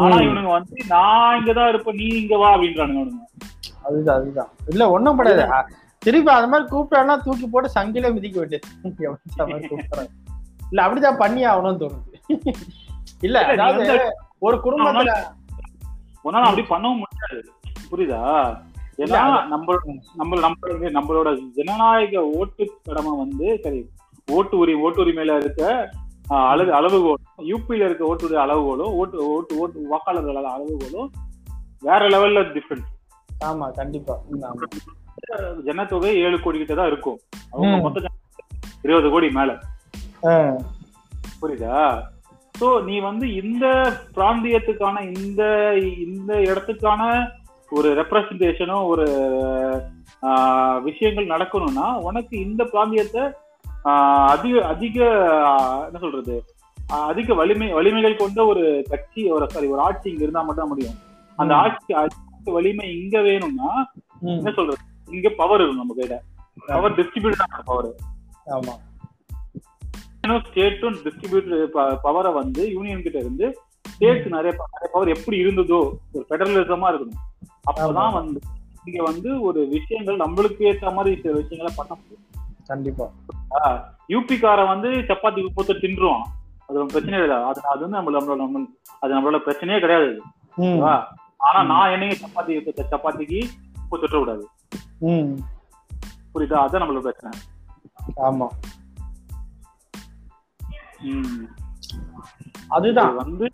[0.00, 0.16] ஆனா.
[0.18, 3.26] இவனுங்க வந்து நான் இங்கதான் இருப்பேன் நீ இங்க வா அப்படின்றானுங்க அவனுங்க
[3.82, 4.50] அதுதான் அதுதான்.
[4.68, 5.44] இல்ல ஒண்ணும் படாது
[6.02, 8.68] திருப்பி அது மாதிரி கூப்பிட்டானா தூக்கி போட்டு சங்கில மிதிக்க வேண்டியது.
[10.70, 12.18] இல்ல அப்படிதான் பண்ணி ஆகணும்னு தோணுது.
[13.20, 13.86] இல்ல அதாவது
[14.38, 15.14] ஒரு குடும்பத்துல
[16.24, 17.40] உன்னால அப்படி பண்ணவும் முடியாது.
[17.90, 18.20] புரியுதா?
[18.98, 19.74] ஏன்னா நம்ம
[20.14, 23.80] நம்ம நம்மளுக்கு நம்மளோட ஜனநாயக ஓட்டு கடமை வந்து சரி
[24.28, 25.62] ஓட்டு உரி ஓட்டு உரிமையில இருக்க
[26.30, 31.10] அளவு அளவுகோல் யூபியில இருக்க ஓட்டு அளவுகோலும் ஓட்டு ஓட்டு ஓட்டு வாக்காளர்கள் அளவுகோலும்
[31.80, 32.88] வேற லெவல்ல டிஃப்ரெண்ட்
[33.44, 34.14] ஆமா கண்டிப்பா.
[35.64, 37.18] ஜனத்தொகை ஏழு கோடி கிட்ட தான் இருக்கும்.
[37.50, 37.76] அவங்க.
[37.76, 38.08] மொத்த
[38.82, 39.58] இருபது கோடி மேல.
[41.40, 42.02] புரியுதா?
[42.60, 43.66] சோ நீ வந்து இந்த
[44.14, 45.42] பிராந்தியத்துக்கான இந்த
[46.06, 47.28] இந்த இடத்துக்கான
[47.70, 49.06] ஒரு ரெப்ரசன்டேஷனும் ஒரு
[50.82, 53.22] விஷயங்கள் நடக்கணும்னா உனக்கு இந்த பிராந்தியத்தை
[53.82, 54.98] அதிக அதிக
[55.86, 56.44] என்ன சொல்றது?
[56.86, 60.98] அதிக வலிமை வலிமைகள் கொண்ட ஒரு கட்சி ஒரு சாரி ஒரு ஆட்சி இங்க இருந்தா மட்டும் முடியும்.
[61.36, 61.54] அந்த.
[61.54, 61.92] ஆட்சி
[62.44, 63.70] வலிமை இங்க வேணும்னா
[64.20, 64.82] என்ன சொல்றது?
[65.10, 66.16] இங்க பவர் இருக்கும் நம்ம கையில.
[66.66, 67.90] பவர் டிஸ்ட்ரிபியூட் பவர்
[68.46, 68.74] ஆமா.
[70.48, 71.48] ஸ்டேட்டும் டிஸ்ட்ரிபியூட்
[72.04, 74.52] பவரை வந்து யூனியன் கிட்ட இருந்து ஸ்டேட்ஸ் நிறைய
[74.92, 75.78] பவர் எப்படி இருந்ததோ
[76.12, 77.22] ஒரு ஃபெடரலிசமா இருக்கணும்.
[77.70, 78.40] அப்பதான் வந்து
[78.84, 82.24] இங்க வந்து ஒரு விஷயங்கள் நம்மளுக்கு ஏத்த மாதிரி சில விஷயங்களை பண்ண முடியும்.
[82.70, 83.10] கண்டிப்பா.
[84.08, 86.22] யூபி கார வந்து சப்பாத்தி போட்டு தின்றுவான்
[86.66, 87.36] அது ஒரு பிரச்சனை இல்லை.
[87.36, 88.66] அது அது வந்து நம்மள நம்மளோட நம்ம
[89.00, 90.20] அது நம்மளோட பிரச்சனையே கிடையாது?
[91.38, 93.48] ஆனா நான் என்னைக்கு சப்பாத்தி சப்பாத்திக்கு
[93.82, 94.48] உப்பு தொட்ட விடாது
[94.98, 95.38] ம்,
[96.34, 96.60] புரியுதா?
[96.60, 97.38] அதான் நம்மளோட பிரச்சனை.
[98.16, 98.46] ஆமா.
[102.68, 103.16] அதுதான்.
[103.16, 103.50] வந்து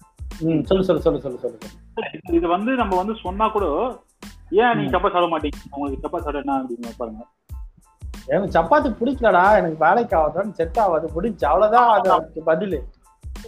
[0.65, 1.59] சொல்லு சொல்லு சொல்லு சொல்லு சொல்லு.
[2.29, 3.67] இது- வந்து நம்ம வந்து சொன்னா கூட
[4.51, 7.27] ஏன் நீங்க சப்பாத்தி சாப்பிட மாட்டீங்க உங்களுக்கு சப்பாத்தி சாப்பிட என்ன அப்படின்னு பாருங்க.
[8.27, 12.79] எனக்கு சப்பாத்தி பிடிக்கலடா எனக்கு வேலைக்கு ஆகுதான்னு செட் ஆகாது பிடிச்சி அவ்வளவுதான் அது அதுக்கு பதிலு.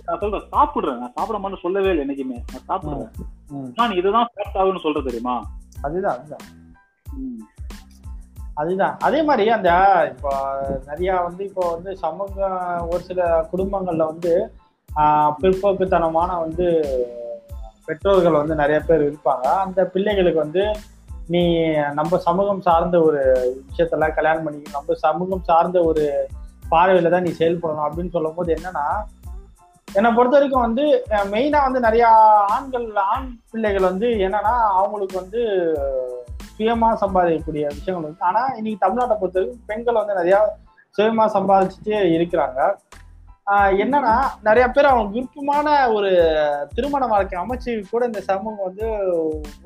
[0.04, 0.98] நான் சொல்றேன் சாப்பிடுறேன்.
[0.98, 2.38] நான் சாப்பிட மாட்டேன்னு சொல்லவே இல்லை என்னைக்குமே.
[2.54, 3.12] நான் சாப்பிடுறேன்.
[3.48, 5.44] ம், ஆனா நீ இதுதான் சாப்பிட் ஆகுன்னு சொல்ற தெரியுமா?
[5.80, 6.46] அதுதான் அதுதான்.
[8.54, 8.96] அதுதான்.
[8.98, 9.70] அதே மாதிரி அந்த
[10.16, 10.30] இப்போ
[10.86, 12.48] நிறைய வந்து இப்போ வந்து சமூக
[12.90, 14.52] ஒரு சில குடும்பங்கள்ல வந்து
[15.42, 16.66] பிற்போக்குத்தனமான வந்து
[17.84, 19.46] பெற்றோர்கள் வந்து நிறைய பேர் இருப்பாங்க.
[19.64, 20.64] அந்த பிள்ளைகளுக்கு வந்து
[21.32, 21.40] நீ
[21.92, 23.22] நம்ம சமூகம் சார்ந்த ஒரு
[23.68, 26.04] விஷயத்தெல்லாம் கல்யாணம் பண்ணி நம்ம சமூகம் சார்ந்த ஒரு
[26.70, 28.86] பார்வையில தான் நீ செயல்படணும் அப்படின்னு சொல்லும் போது என்னன்னா
[29.88, 30.84] என்னை பொறுத்த வரைக்கும் வந்து
[31.32, 32.06] மெயினா வந்து நிறைய
[32.54, 35.42] ஆண்கள் ஆண் பிள்ளைகள் வந்து என்னன்னா அவங்களுக்கு வந்து
[36.56, 40.38] சுயமா சம்பாதிக்கக்கூடிய விஷயங்கள் வந்து ஆனா இன்னைக்கு தமிழ்நாட்டை பொறுத்த வரைக்கும் பெண்கள் வந்து நிறைய
[40.96, 42.60] சுயமா சம்பாதிச்சுட்டே இருக்கிறாங்க.
[43.82, 46.10] என்னன்னா நிறைய பேர் அவங்க விருப்பமான ஒரு
[46.74, 48.86] திருமண வாழ்க்கை அமைச்சு கூட இந்த சமூகம் வந்து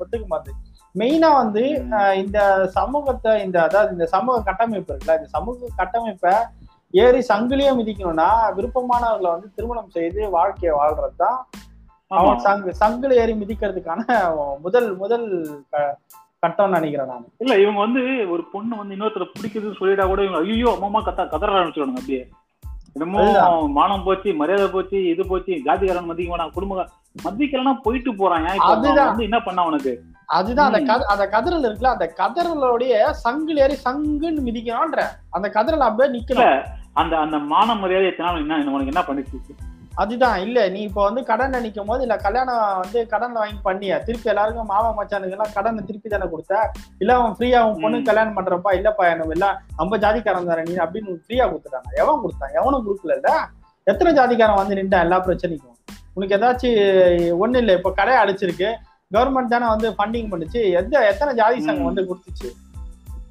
[0.01, 0.59] ஒத்துக்க மாட்டுது.
[0.95, 1.61] மெயினா வந்து
[2.21, 2.39] இந்த
[2.75, 6.33] சமூகத்தை இந்த அதாவது இந்த சமூக கட்டமைப்பு இருக்குல்ல இந்த சமூக கட்டமைப்பை
[6.93, 8.27] ஏறி சங்கிலியே மிதிக்கணும்னா
[8.57, 11.39] விருப்பமானவர்களை வந்து திருமணம் செய்து வாழ்க்கையை வாழ்றது தான்.
[12.11, 14.03] அவன் சங்கு சங்கிலி ஏறி மிதிக்கிறதுக்கான
[14.65, 15.25] முதல் முதல்
[16.43, 17.25] கட்டம்னு நினைக்கிறேன் நான்.
[17.43, 18.01] இல்ல இவங்க வந்து
[18.33, 22.23] ஒரு பொண்ணு வந்து இன்னொருத்தர பிடிக்குதுன்னு சொல்லிட்டா கூட இவங்க ஐயோ அம்மா கத்த கதற ஆரம்பிச்சிடுவாங்க அப்படியே.
[22.95, 23.21] என்னமோ
[23.77, 26.83] மானம் போச்சு மரியாதை போச்சு இது போச்சு ஜாதிகாரன் மதிக்க வேணாம் குடும்ப
[27.25, 28.45] மதிக்கலன்னா போயிட்டு போறான்.
[29.07, 29.93] வந்து என்ன பண்ணா உனக்கு
[30.29, 30.79] அதுதான் அந்த.
[30.91, 32.93] கத அந்த கதறல் இருக்குல்ல அந்த கதறலோடைய
[33.25, 36.63] சங்கிலி ஏறி சங்குன்னு மிதிக்கணும்ன்ற அந்த கதறல் அப்படியே நிக்கணும்
[36.95, 39.53] அந்த அந்த மான மரியாதை எத்தனை என்ன உனக்கு என்ன பண்ணிச்சு?
[39.97, 43.99] அதுதான் இல்ல நீ இப்ப வந்து கடன்ல நிக்கும் போது இல்ல கல்யாணம் வந்து கடன்ல வாங்கி பண்ணிய?
[44.05, 46.53] திருப்பி எல்லாருக்கும் மாமா மச்சானுக்கு எல்லாம் கடனை திருப்பி தானே கொடுத்த?
[46.99, 47.97] இல்ல அவன் ஃப்ரீயா அவன் பொண்ணு.
[48.01, 52.55] கல்யாணம் பண்றப்பா இல்லப்பா எனக்கு எல்லாம் நம்ம ஜாதிக்காரன் தானே நீ அப்படின்னு ஃப்ரீயா கொடுத்துட்டாங்க எவன் கொடுத்தான்?
[52.59, 53.35] எவனும் கொடுக்கல
[53.87, 55.77] எத்தனை ஜாதிக்காரன் வந்து நின்ட்டான் எல்லா பிரச்சனைக்கும்?
[56.13, 56.79] உனக்கு ஏதாச்சும்
[57.43, 58.69] ஒண்ணு இல்ல இப்ப கடை அடிச்சிருக்கு.
[59.13, 60.71] கவர்மெண்ட் தானே வந்து ஃபண்டிங் பண்ணுச்சு.
[60.71, 61.83] எந்த எத்தனை ஜாதி சங்கம்.
[61.83, 62.49] வந்து கொடுத்துச்சு?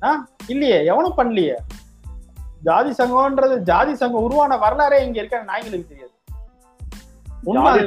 [0.02, 0.26] ஆ?
[0.46, 1.54] இல்லையே எவனும் பண்ணலையே.
[2.62, 6.10] ஜாதி சங்கம்ன்றது ஜாதி சங்கம் உருவான வரலாறே இங்க இருக்க நாய்களுக்கு தெரியாது.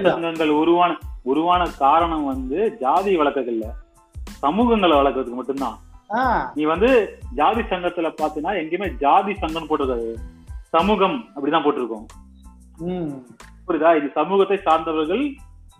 [0.09, 3.69] சங்கங்கள் உருவான உருவான காரணம் வந்து ஜாதி வளர்க்கறதில்ல
[4.41, 5.79] சமூகங்களை வளர்க்கறதுக்கு மட்டும்தான்.
[6.55, 10.13] நீ வந்து ஜாதி சங்கத்துல பாத்தீங்கன்னா எங்கேயுமே ஜாதி சங்கம்னு போட்டிருக்காது.
[10.69, 12.05] சமூகம் அப்படிதான் போட்டிருக்கோம்.
[13.67, 13.97] புரியுதா?
[13.97, 15.33] இது சமூகத்தை சார்ந்தவர்கள்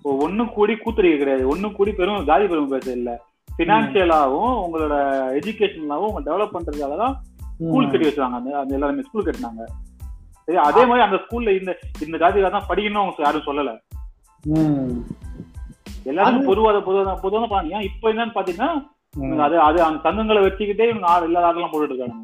[0.06, 1.44] ஒண்ணு கூடி கூத்தடிக்க கிடையாது.
[1.54, 3.12] ஒண்ணு கூடி பெரும் ஜாதி பெரும் பேச இல்ல
[3.50, 4.96] பினான்சியலாவும் உங்களோட
[5.40, 7.16] எஜுகேஷனலாவும் உங்க டெவலப் பண்றதுக்காக தான்
[7.60, 7.90] ஸ்கூல்.
[7.92, 9.64] கட்டி வச்சாங்க அந்த அந்த எல்லாருமே ஸ்கூல் கட்டினாங்க.
[10.48, 11.72] சரி அதே மாதிரி அந்த ஸ்கூல்ல இந்த
[12.06, 13.72] இந்த ஜாதிக்காக தான் படிக்கணும் அவங்க யாரும் சொல்லல.
[14.44, 14.92] ம்,
[16.04, 16.82] எல்லாருக்கும் பொதுவாக
[17.24, 18.72] பொதுவாக பாருங்க இப்போ என்னன்னு பாத்தீங்கன்னா.
[19.46, 22.18] அது அது அந்த சங்கங்களை வச்சுக்கிட்டே இவங்க ஆள் இல்லாத ஆடெல்லாம் போட்டுட்டு இருக்காங்க.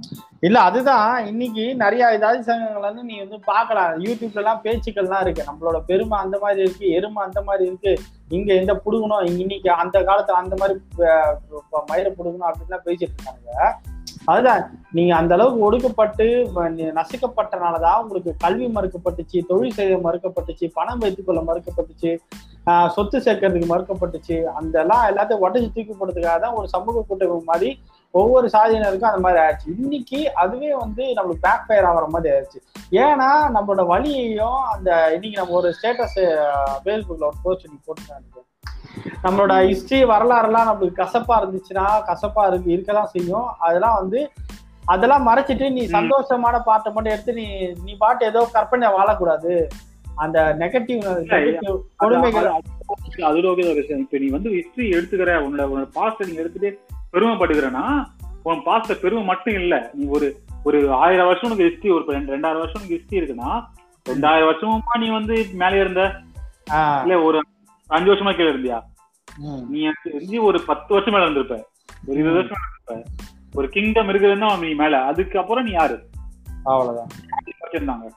[0.44, 1.10] இல்ல அதுதான்.
[1.26, 3.92] இன்னைக்கு நிறைய ஜாதி சங்கங்கள் வந்து நீ வந்து பார்க்கலாம்.
[4.04, 5.44] யூடியூப்ல எல்லாம் பேச்சுக்கள்லாம் இருக்கு.
[5.50, 7.92] நம்மளோட பெருமை அந்த மாதிரி இருக்கு எருமை அந்த மாதிரி இருக்கு.
[8.30, 10.76] இங்க எந்த புடுகணும் இங்க இன்னைக்கு அந்த காலத்துல அந்த மாதிரி
[11.08, 11.36] அஹ்,
[11.90, 13.68] மயிரை புடுங்கணும் அப்படின்லாம் பேசிட்டு இருக்காங்க
[14.28, 14.64] அதுதான்.
[14.92, 16.26] நீங்க அந்த அளவுக்கு ஒடுக்கப்பட்டு
[16.98, 22.12] நசுக்கப்பட்டனாலதான் உங்களுக்கு கல்வி மறுக்கப்பட்டுச்சு தொழில் செய்ய மறுக்கப்பட்டுச்சு பணம் வைத்துக்கொள்ள மறுக்கப்பட்டுச்சு
[22.68, 24.36] ஆஹ் சொத்து சேர்க்கறதுக்கு மறுக்கப்பட்டுச்சு.
[24.54, 27.70] அந்த எல்லாம் எல்லாத்தையும் உடச்சி தூக்கி போடுறதுக்காக தான் ஒரு சமூக கூட்டமைப்பு மாதிரி
[28.12, 29.80] ஒவ்வொரு சாதியினருக்கும் அந்த மாதிரி ஆயிடுச்சு.
[29.80, 32.60] இன்னைக்கு அதுவே வந்து நம்மளுக்கு பேக் ஃபயர் ஆகிற மாதிரி ஆயிடுச்சு.
[32.92, 36.46] ஏன்னா நம்மளோட வழியையும் அந்த இன்னைக்கு நம்ம ஒரு ஸ்டேட்டஸ்
[36.86, 38.44] ஃபேஸ்புக்ல ஒரு போஸ்ட் இன்னைக்கு போட்டு
[39.24, 43.48] நம்மளோட ஹிஸ்டரி வரலாறுலாம் நம்மளுக்கு கசப்பா இருந்துச்சுன்னா கசப்பா இருக்கு இருக்கதான் செய்யும்.
[43.60, 44.32] அதெல்லாம் வந்து
[44.86, 45.88] அதெல்லாம் மறைச்சிட்டு நீ.
[45.88, 49.68] சந்தோஷமான பாட்டை மட்டும் எடுத்து நீ நீ பாட்டு ஏதோ கற்பனை வாழக்கூடாது.
[50.16, 51.28] அந்த நெகட்டிவ்
[51.96, 54.02] கொடுமைகள் அது- அதுல ஒரு விஷயம்.
[54.02, 56.80] இப்ப நீ வந்து ஹிஸ்டரி எடுத்துக்கிற உன்னோட உன்னோட பாஸ்ட நீ எடுத்துட்டு
[57.14, 58.06] பெருமைப்படுகிறனா
[58.44, 59.90] உன் பாஸ்ட பெருமை மட்டும் இல்ல.
[59.94, 63.66] நீ ஒரு ஒரு ஆயிரம் வருஷம் உனக்கு ஹிஸ்டரி ஒரு ரெண்டு- ரெண்டாயிரம் வருஷம் உனக்கு ஹிஸ்டரி இருக்குன்னா
[64.10, 66.22] ரெண்டாயிரம் வருஷமா நீ வந்து மேலே இருந்த.
[67.02, 67.42] இல்ல ஒரு
[67.88, 68.82] அஞ்சு வருஷமா கீழே இருந்தியா?
[69.68, 71.64] நீ தெரிஞ்சு ஒரு பத்து வருஷம் மேல இருந்திருப்ப.
[72.06, 73.06] ஒரு இருபது வருஷம் மேல இருந்திருப்ப.
[73.54, 75.02] ஒரு கிங்டம் இருக்குதுன்னா நீ மேல.
[75.02, 76.10] அதுக்கப்புறம் நீ யாரு?
[76.64, 77.08] அவ்வளவுதான்.
[77.62, 78.10] வச்சிருந்தாங்க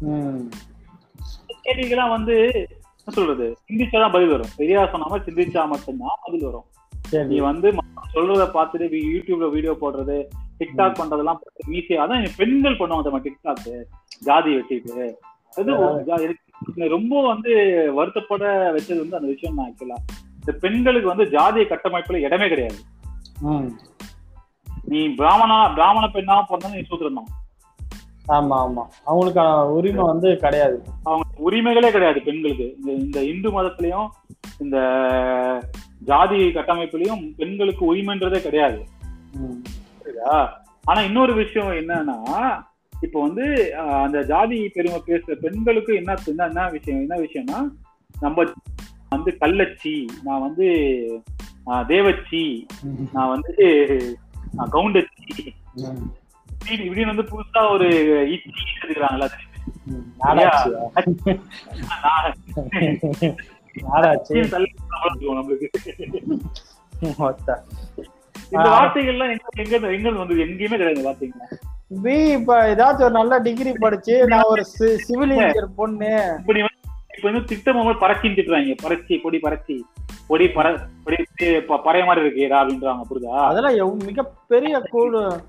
[0.00, 0.50] உம்
[1.64, 2.34] கேள்விக்கெல்லாம் வந்து
[3.04, 3.56] என்ன சொல்றது?
[3.68, 4.46] சிந்திச்சாதான் பதில் வரும்.
[4.56, 6.64] பெரியார் சொன்ன மாதிரி சிந்திச்சா மட்டும்தான் பதில் வரும்.
[7.30, 7.68] நீ வந்து
[8.12, 10.16] சொல்றத பார்த்துட்டு வி- யூடியூப்ல வீடியோ போடுறது
[10.60, 11.38] டிக்டாக் பண்றதெல்லாம்
[11.70, 13.68] ஈஸியா அதான் பெண்கள் பண்ணுவாங்க தெரியுமா டிக்டாக்
[14.20, 15.06] ஜாதி வெட்டிட்டு.
[15.52, 15.70] அது
[16.88, 17.52] ரொம்ப வந்து
[17.94, 18.42] வருத்தப்பட
[18.72, 19.98] வச்சது வந்து அந்த விஷயம் தான் ஆக்சுவலா.
[20.36, 22.78] இந்த பெண்களுக்கு வந்து ஜாதிய கட்டமைப்புல இடமே கிடையாது.
[24.84, 27.30] நீ பிராமணா பிராமண பெண்ணா பிறந்தா நீ சூத்திரம் தான்.
[28.28, 28.82] ஆமா ஆமா.
[29.06, 30.76] அவங்களுக்கான உரிமை வந்து கிடையாது.
[31.04, 32.76] அவங்க உரிமைகளே கிடையாது பெண்களுக்கு.
[32.78, 34.08] இந்த இந்த இந்து மதத்திலையும்
[34.58, 34.76] இந்த
[36.04, 38.78] ஜாதி கட்டமைப்புலயும் பெண்களுக்கு உரிமைன்றதே கிடையாது.
[39.98, 40.36] புரியுதா?
[40.84, 42.18] ஆனா இன்னொரு விஷயம் என்னன்னா
[42.92, 43.44] இப்போ வந்து
[44.04, 47.60] அந்த ஜாதி பெருமை பேசுற பெண்களுக்கு என்ன என்ன விஷயம் என்ன விஷயம்னா
[48.20, 48.44] நம்ம
[49.08, 50.66] வந்து கள்ளச்சி நான் வந்து
[51.90, 52.44] தேவச்சி
[53.12, 53.52] நான் வந்து
[54.74, 55.34] கவுண்டச்சி.
[56.84, 57.88] இப்படின்னு வந்து புதுசா ஒரு
[58.34, 58.50] இச்சி
[58.82, 59.28] எடுக்கிறாங்கல்ல
[68.50, 68.70] இந்த.
[68.70, 70.44] வார்த்தைகள்லாம் எங்க எங்க இருந்து- எங்க இருந்து வந்தது?
[70.44, 71.54] எங்கேயுமே கிடையாது இந்த வார்த்தைங்க.
[72.02, 76.38] பி இப்ப ஏதாச்சும் ஒரு நல்ல டிகிரி படிச்சு நான் ஒரு சிவில் இன்ஜினியர் பொண்ணு.
[77.16, 78.76] இப்ப வந்து திட்டமாக பறச்சின்னு திட்டுறாங்க.
[78.82, 79.80] பறச்சி பொடி பறச்சி
[80.26, 85.40] பொடி பற பொடி பறைய மாதிரி இருக்கேடா அப்படின்றாங்க புரியுதா அதெல்லாம் மிகப்பெரிய கூடு.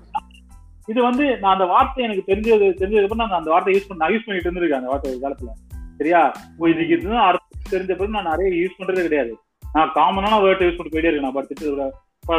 [0.86, 4.26] இது வந்து நான் அந்த வார்த்தை எனக்கு தெரிஞ்சது தெரிஞ்சதுக்கு அப்புறம் நான் அந்த வார்த்தை யூஸ் பண்ண யூஸ்
[4.26, 5.74] பண்ணிட்டு இருந்திருக்கேன் அந்த வார்த்தை காலத்துல.
[5.98, 6.32] சரியா?
[6.58, 9.32] இதுக்கு இதுதான் தெரிஞ்ச பிறகு நான் நிறைய யூஸ் பண்றதே கிடையாது.
[9.74, 11.26] நான் காமனான வேர்ட் யூஸ் பண்ணிட்டு போயிட்டே இருக்கேன்.
[11.26, 11.70] நான் படிச்சுட்டு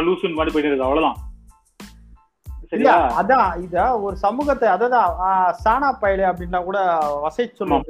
[0.06, 0.88] லூசுன்னு மாதிரி போயிட்டே இருக்கேன்.
[0.88, 1.18] அவ்வளவுதான்.
[3.18, 6.78] அதான் இத ஒரு சமூகத்தை அததான் ஆஹ், சானா பயலே அப்படின்னா கூட
[7.20, 7.84] வசை சொல்லும்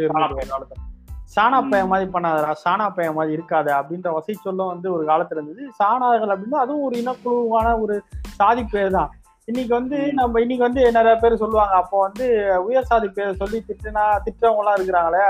[1.34, 1.58] சானா.
[1.70, 5.62] பையன் மாதிரி பண்ணாதடா சானா பையன் மாதிரி இருக்காத அப்படின்ற வசை சொல்லும் வந்து ஒரு காலத்துல இருந்தது.
[5.78, 7.94] சாணார்கள் அப்படின்னா அதுவும் ஒரு இனக்குழுவான ஒரு
[8.36, 9.10] சாதி பேர் தான்.
[9.48, 9.98] இன்னைக்கு வந்து.
[10.12, 11.74] நம்ம இன்னைக்கு வந்து நிறைய பேர் சொல்லுவாங்க.
[11.74, 12.26] அப்போ வந்து
[12.64, 15.24] உயர் சாதி பேரை சொல்லி திட்டுனா திட்டவங்க எல்லாம் இருக்கிறாங்களே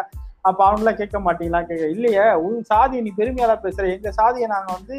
[0.47, 1.61] அப்ப அவங்களாம் கேட்க மாட்டீங்களா?
[1.62, 3.84] கேட்க இல்லையே உன் சாதி நீ பெருமையால பேசுற.
[3.94, 4.97] எங்க சாதியை நாங்க வந்து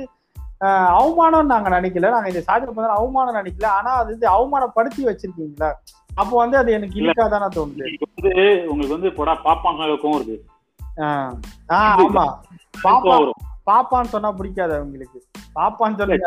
[0.93, 2.09] அவமானம் நாங்க நினைக்கல.
[2.09, 3.67] நாங்க இந்த சாதியை பார்த்தா அவமானம் நினைக்கல.
[3.71, 5.69] ஆனா அது வந்து அவமானப்படுத்தி வச்சிருக்கீங்களா?
[6.15, 7.09] அப்போ வந்து அது எனக்கு இல்ல.
[7.09, 7.87] இனிக்காதானே தோணுது.
[8.07, 8.31] வந்து
[8.67, 10.37] உங்களுக்கு வந்து போடா பாப்பாங்க கோவம் வருது.
[10.99, 11.33] ஆஹ்
[11.69, 12.25] ஆஹ் ஆமா.
[12.83, 13.17] பாப்பா
[13.67, 15.19] பாப்பான்னு சொன்னா பிடிக்காது அவங்களுக்கு.
[15.55, 16.17] பாப்பான்னு சொன்னா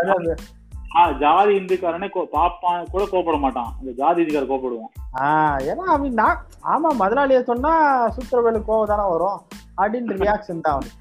[1.18, 3.72] ஜாதி இந்துக்காரனே பாப்பான் கூட கோபப்பட மாட்டான்.
[3.80, 9.40] இந்த ஜாதி இதுக்கார கோபப்படுவான் ஆஹ் ஏன்னா அவன் நான் ஆமா முதலாளிய சொன்னா சூத்திரவேலு கோவம் தானே வரும்
[9.76, 10.98] அப்படின்ற ரியாக்ஷன் தான் அவனுக்கு.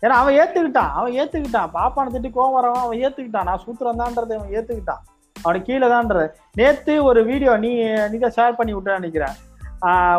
[0.00, 1.70] ஏன்னா அவன் ஏத்துக்கிட்டான் அவன் ஏத்துக்கிட்டான்.
[1.74, 3.42] பாப்பான திட்டி கோவம் வரவன் அவன் ஏத்துக்கிட்டான்.
[3.42, 4.98] நான் சூத்திரம் தான்றதை அவன் ஏத்துக்கிட்டான்.
[5.42, 6.28] அவனுக்கு கீழே தான்றது.
[6.52, 7.74] நேத்து ஒரு வீடியோ நீ
[8.08, 9.34] நீ தான் ஷேர் பண்ணி விட்ட நினைக்கிறேன்.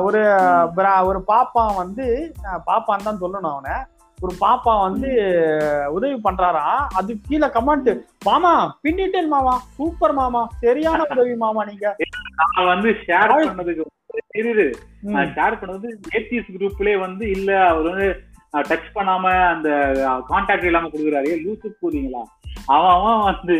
[0.01, 0.24] ஒரு
[0.76, 3.78] பிரா- ஒரு பாப்பான் வந்து பாப்பான் தான் சொல்லணும் அவனை.
[4.24, 5.09] ஒரு பாப்பா வந்து
[5.95, 7.89] உதவி பண்றாராம் அது கீழே கமெண்ட்
[8.26, 8.51] மாமா
[8.84, 11.88] பின்னிட்டேன் மாமா சூப்பர் மாமா சரியான உதவி மாமா நீங்க.
[12.36, 13.89] நான் வந்து ஷேர் பண்ணதுக்கு
[14.38, 14.65] தெரியுது.
[15.15, 18.07] நான் ஷேர் பண்ணது ஏடிஎஸ் குரூப்லயே வந்து இல்ல அவர் வந்து
[18.69, 19.69] டச் பண்ணாம அந்த
[20.30, 21.32] கான்டாக்ட் இல்லாம கொடுக்குறாரு.
[21.43, 22.24] லூசு போறீங்களா?
[22.76, 23.57] அவன் வந்து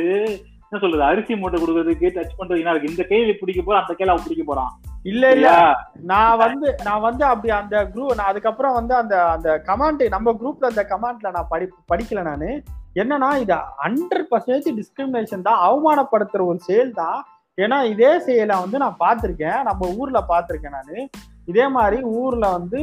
[0.74, 2.90] என்ன சொல்றது அரிசி மூட்டை கொடுக்கறதுக்கு டச் இருக்கு?
[2.90, 4.80] இந்த கையில பிடிக்க போற அந்த அவன் பிடிக்க போறான்.
[5.04, 5.76] இல்ல இல்ல?
[6.02, 10.66] நான் வந்து நான் வந்து அப்படி அந்த குரூப் நான் அதுக்கப்புறம் வந்து அந்த அந்த கமாண்ட் நம்ம குரூப்ல
[10.66, 12.64] அந்த கமாண்ட்ல நான் படி படிக்கல நானு.
[12.96, 17.26] என்னன்னா இது ஹண்ட்ரட் பர்சன்டேஜ் டிஸ்கிரிமினேஷன் தான் அவமானப்படுத்துற ஒரு செயல் தான்.
[17.58, 19.62] ஏன்னா இதே செயலை வந்து நான் பார்த்திருக்கேன்.
[19.62, 21.10] நம்ம ஊர்ல பார்த்திருக்கேன் நான்.
[21.46, 22.80] இதே மாதிரி ஊர்ல வந்து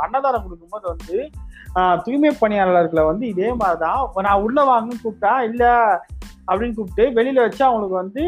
[0.00, 1.30] அன்னதானம் கொடுக்கும்போது வந்து
[1.74, 4.10] தூய்மை பணியாளர்களை வந்து இதே மாதிரிதான்.
[4.14, 5.64] நான் உள்ள வாங்கன்னு கூப்பிட்டா இல்ல
[6.46, 8.22] அப்படின்னு கூப்பிட்டு வெளியில வச்சு அவங்களுக்கு வந்து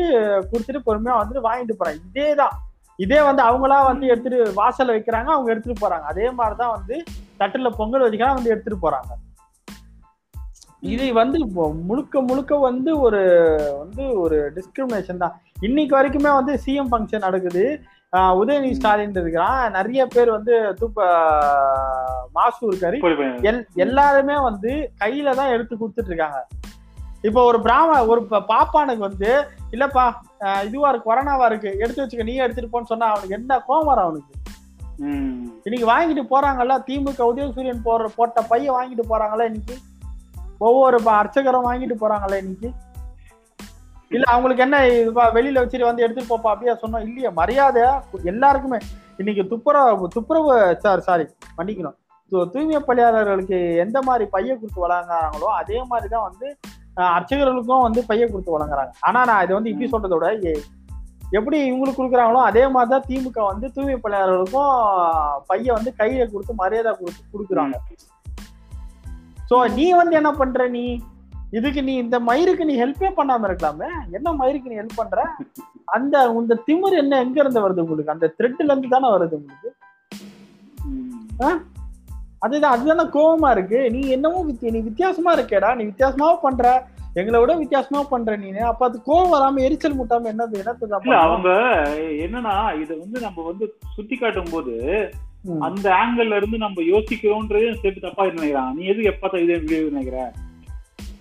[0.51, 2.51] கொடுத்துட்டு பொறுமையா வந்துட்டு வாங்கிட்டு போறாங்க இதே தான்
[2.97, 6.07] இதே வந்து அவங்களா வந்து எடுத்துட்டு வாசல்ல வைக்கிறாங்க அவங்க எடுத்துட்டு போறாங்க.
[6.13, 7.03] அதே மாதிரிதான் வந்து
[7.39, 9.13] தட்டுல பொங்கல் வச்சுக்கலாம் வந்து எடுத்துட்டு போறாங்க.
[10.81, 11.47] இது வந்து
[11.89, 13.23] முழுக்க முழுக்க வந்து ஒரு
[13.79, 15.41] வந்து ஒரு டிஸ்கிரிமினேஷன் தான்.
[15.61, 17.81] இன்னைக்கு வரைக்குமே வந்து சிஎம் ஃபங்க்ஷன் நடக்குது.
[18.13, 20.97] உதயநிதி ஸ்டாலின் இருக்கிறான் நிறைய பேர் வந்து தூப்ப
[22.37, 22.97] மாசு இருக்காரு
[23.51, 26.41] எல் எல்லாருமே வந்து கையில தான் எடுத்து கொடுத்துட்டு இருக்காங்க.
[27.23, 29.31] இப்போ ஒரு பிராம ஒரு பாப்பானுக்கு வந்து
[29.71, 30.05] இல்லப்பா
[30.67, 34.35] இதுவா இருக்கு கொரோனாவா இருக்கு எடுத்து வச்சுக்க நீ எடுத்துட்டு போன்னு சொன்னா அவனுக்கு என்ன கோவம் வரும் அவனுக்கு.
[35.67, 39.77] இன்னைக்கு வாங்கிட்டு போறாங்கல்ல திமுக உதயசூரியன் போடுற போட்ட பைய வாங்கிட்டு போறாங்கல்ல இன்னைக்கு?
[40.59, 42.71] ஒவ்வொரு அர்ச்சகரும் வாங்கிட்டு போறாங்கல்ல இன்னைக்கு?
[44.15, 47.05] இல்ல அவங்களுக்கு என்ன இதுப்பா வெளியில வச்சுட்டு வந்து எடுத்துட்டு போப்பா அப்படியே சொன்னோம்.
[47.09, 47.85] இல்லையா மரியாதை
[48.33, 48.79] எல்லாருக்குமே.
[49.21, 50.53] இன்னைக்கு துப்புரவு துப்புரவு
[50.85, 51.27] சார் சாரி
[51.59, 51.97] மன்னிக்கணும்.
[52.53, 56.49] தூய்மை பணியாளர்களுக்கு எந்த மாதிரி பைய கொடுத்து வழங்குறாங்களோ அதே மாதிரி தான் வந்து
[57.17, 58.93] அர்ச்சகர்களுக்கும் வந்து பைய கொடுத்து வழங்குறாங்க.
[59.09, 60.29] ஆனா நான் இதை வந்து இப்படி சொல்றதை விட
[61.39, 64.73] எப்படி இவங்களுக்கு கொடுக்குறாங்களோ அதே மாதிரி தான் திமுக வந்து தூய்மை பணியாளர்களுக்கும்
[65.51, 67.77] பைய வந்து கையில கொடுத்து மரியாதை கொடுத்து கொடுக்குறாங்க.
[69.51, 70.85] சோ நீ வந்து என்ன பண்ற நீ?
[71.51, 73.87] இதுக்கு நீ இந்த மயிருக்கு நீ ஹெல்ப்பே பண்ணாம இருக்கலாமே.
[74.11, 75.29] என்ன மயிருக்கு நீ ஹெல்ப் பண்ற?
[75.85, 78.13] அந்த இந்த திமிர் என்ன எங்க இருந்து வருது உங்களுக்கு?
[78.13, 79.75] அந்த த்ரெட்ல இருந்து தானே வருது உங்களுக்கு.
[82.39, 83.91] அதுதான் அதுதானே கோவமா இருக்கு.
[83.91, 85.77] நீ என்னமோ வித்தி- நீ வித்தியாசமா இருக்கேடா.
[85.77, 86.87] நீ வித்தியாசமா பண்ற.
[87.15, 88.51] எங்களை விட வித்தியாசமா பண்ற நீ.
[88.51, 91.19] அப்ப அது கோவம் வராம எரிச்சல் முட்டாம என்னது பண்ற?
[91.19, 91.49] அவங்க
[91.97, 95.09] என்னன்னா இத வந்து நம்ம வந்து சுட்டி காட்டும் போது.
[95.61, 100.33] அந்த ஆங்கிள் இருந்து நம்ம யோசிக்கிறோன்றதையும் சேர்த்து தப்பா நினைக்கிறான் நீ எதுக்கு எப்ப இதே நினைக்கிற?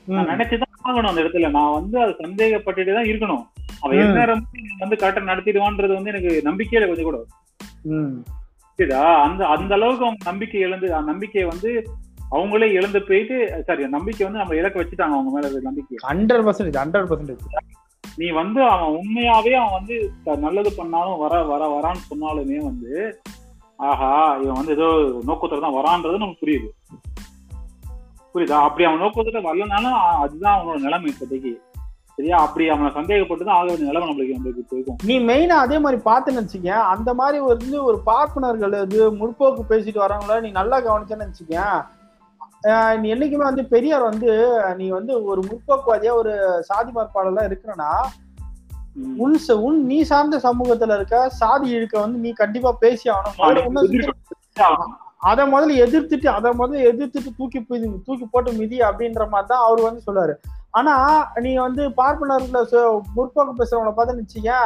[0.10, 0.30] நான்.
[0.32, 1.50] நினைச்சுதான் ஆகணும் அந்த இடத்துல.
[1.52, 3.44] நான் வந்து அதை சந்தேகப்பட்டுட்டு தான் இருக்கணும்.
[3.82, 4.02] அவன் ம்.
[4.04, 4.44] எந்நேரம்
[4.80, 7.20] வந்து கரெக்டா நடத்திடுவான்றது வந்து எனக்கு நம்பிக்கையில கொஞ்சம் கூட.
[8.80, 9.02] புரியுதா?
[9.24, 11.70] அந்த அந்த அளவுக்கு அவங்க நம்பிக்கை இழந்து அந்த நம்பிக்கையை வந்து
[12.32, 13.36] அவங்களே இழந்து போயிட்டு
[13.68, 16.00] சாரி நம்பிக்கை வந்து நம்ம இலக்க வச்சுட்டாங்க அவங்க மேல இருக்க நம்பிக்கையை.
[16.10, 17.46] ஹண்ட்ரட் பர்சன்டேஜ் ஹண்ட்ரட் பர்சன்டேஜ்
[18.18, 19.96] நீ வந்து அவன் உண்மையாவே அவன் வந்து
[20.42, 22.92] நல்லது பண்ணாலும் வர வர வரான்னு சொன்னாலுமே வந்து
[23.80, 24.88] ஆஹா இவன் வந்து ஏதோ
[25.28, 26.70] நோக்கத்துல தான் வரான்றது நமக்கு புரியுது.
[28.36, 28.58] புரியுதா?
[28.62, 31.52] அப்படி அவன் நோக்கத்துல வரலனாலும் அதுதான் அவனோட நிலைமை இப்போதைக்கு.
[32.18, 32.38] சரியா?
[32.40, 36.42] அப்படி அவனை சந்தேகப்பட்டு தான் ஆக வேண்டிய நிலைமை நம்மளுக்கு நம்மளுக்கு இருக்கும் நீ மெயினா அதே மாதிரி பார்த்துன்னு
[36.42, 41.88] வச்சுக்க அந்த மாதிரி வந்து ஒரு பார்ப்பனர்கள் இது முற்போக்கு பேசிட்டு வரவங்கள நீ நல்லா கவனிச்சேன்னு
[42.68, 44.30] ஆஹ் நீ என்னைக்குமே வந்து பெரியார் வந்து
[44.78, 47.92] நீ வந்து ஒரு முற்போக்குவாதியா ஒரு சாதி பார்ப்பாளர்லாம் இருக்கிறனா.
[49.18, 53.38] உன் உன் நீ சார்ந்த சமூகத்துல இருக்க சாதி இழுக்க வந்து நீ கண்டிப்பா பேசி ஆகணும்.
[55.22, 57.60] அதை முதல்ல எதிர்த்துட்டு அதை முதல்ல எதிர்த்துட்டு தூக்கி
[58.08, 60.36] தூக்கி போட்டு மிதி அப்படின்ற மாதிரி தான் அவர் வந்து சொல்லுவாரு.
[60.78, 60.94] ஆனா
[61.46, 62.62] நீ வந்து பார்ப்பனர்களை
[63.18, 64.58] முற்போக்கு பேசுறவங்கள பார்த்து நிச்சய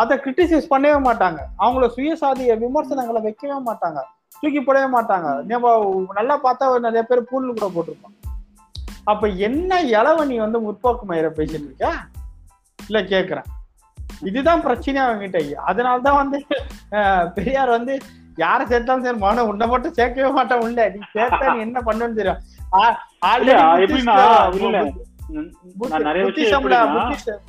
[0.00, 1.40] அதை கிரிட்டிசைஸ் பண்ணவே மாட்டாங்க.
[1.64, 4.00] அவங்கள சுயசாதிய விமர்சனங்களை வைக்கவே மாட்டாங்க.
[4.40, 5.28] தூக்கி போடவே மாட்டாங்க.
[5.50, 5.74] நம்ம
[6.18, 8.18] நல்லா பார்த்தா நிறைய பேர் பூல் கூட போட்டிருப்பாங்க.
[9.12, 11.92] அப்ப என்ன இளவ நீ வந்து முற்போக்கு மயிர பேசிட்டு இருக்க?
[12.88, 13.48] இல்ல கேக்குறேன்.
[14.28, 16.38] இதுதான் பிரச்சனையா அவங்ககிட்ட அதனாலதான் வந்து
[17.36, 17.94] பெரியார் வந்து
[18.42, 20.86] யார சேர்த்தாலும் சரி மன உன்னை மட்டும் சேர்க்கவே மாட்டேன் உள்ள.
[20.94, 22.42] நீ சேர்த்தா நீ என்ன பண்ணுன்னு தெரியும்.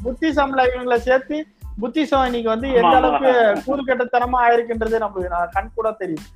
[0.06, 1.38] புத்திசம்ல இவங்களை சேர்த்து
[1.82, 3.32] புத்திசம் இன்னைக்கு வந்து எந்த அளவுக்கு.
[3.68, 6.28] கூறுகட்டத்தனமா ஆயிருக்குன்றது நான் கண் கூட தெரியும்.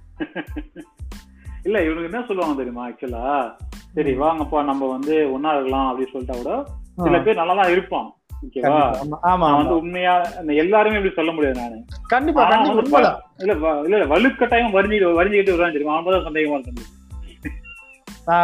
[1.68, 3.26] இல்ல இவனுக்கு என்ன சொல்லுவாங்க தெரியுமா ஆக்சுவலா
[3.96, 6.54] சரி வாங்கப்பா நம்ம வந்து ஒன்னா இருக்கலாம் அப்படின்னு சொல்லிட்டா கூட
[7.06, 8.10] சில பேர் நல்லா தான் இருப்பான்.
[8.40, 8.76] ஓகேவா?
[9.30, 10.14] ஆமா வந்து உண்மையா
[10.56, 11.78] எல்லாருமே இப்படி சொல்ல முடியாது நானு.
[12.08, 13.10] கண்டிப்பா இல்ல
[13.42, 13.54] இல்ல
[13.90, 16.88] இல்ல வலுக்கட்டாயம் வரிஞ்சு வரிஞ்சுக்கிட்டு வருவான் தெரியுமா அவன் தான் சந்தேகமா இருக்கு
[18.32, 18.40] ஆ.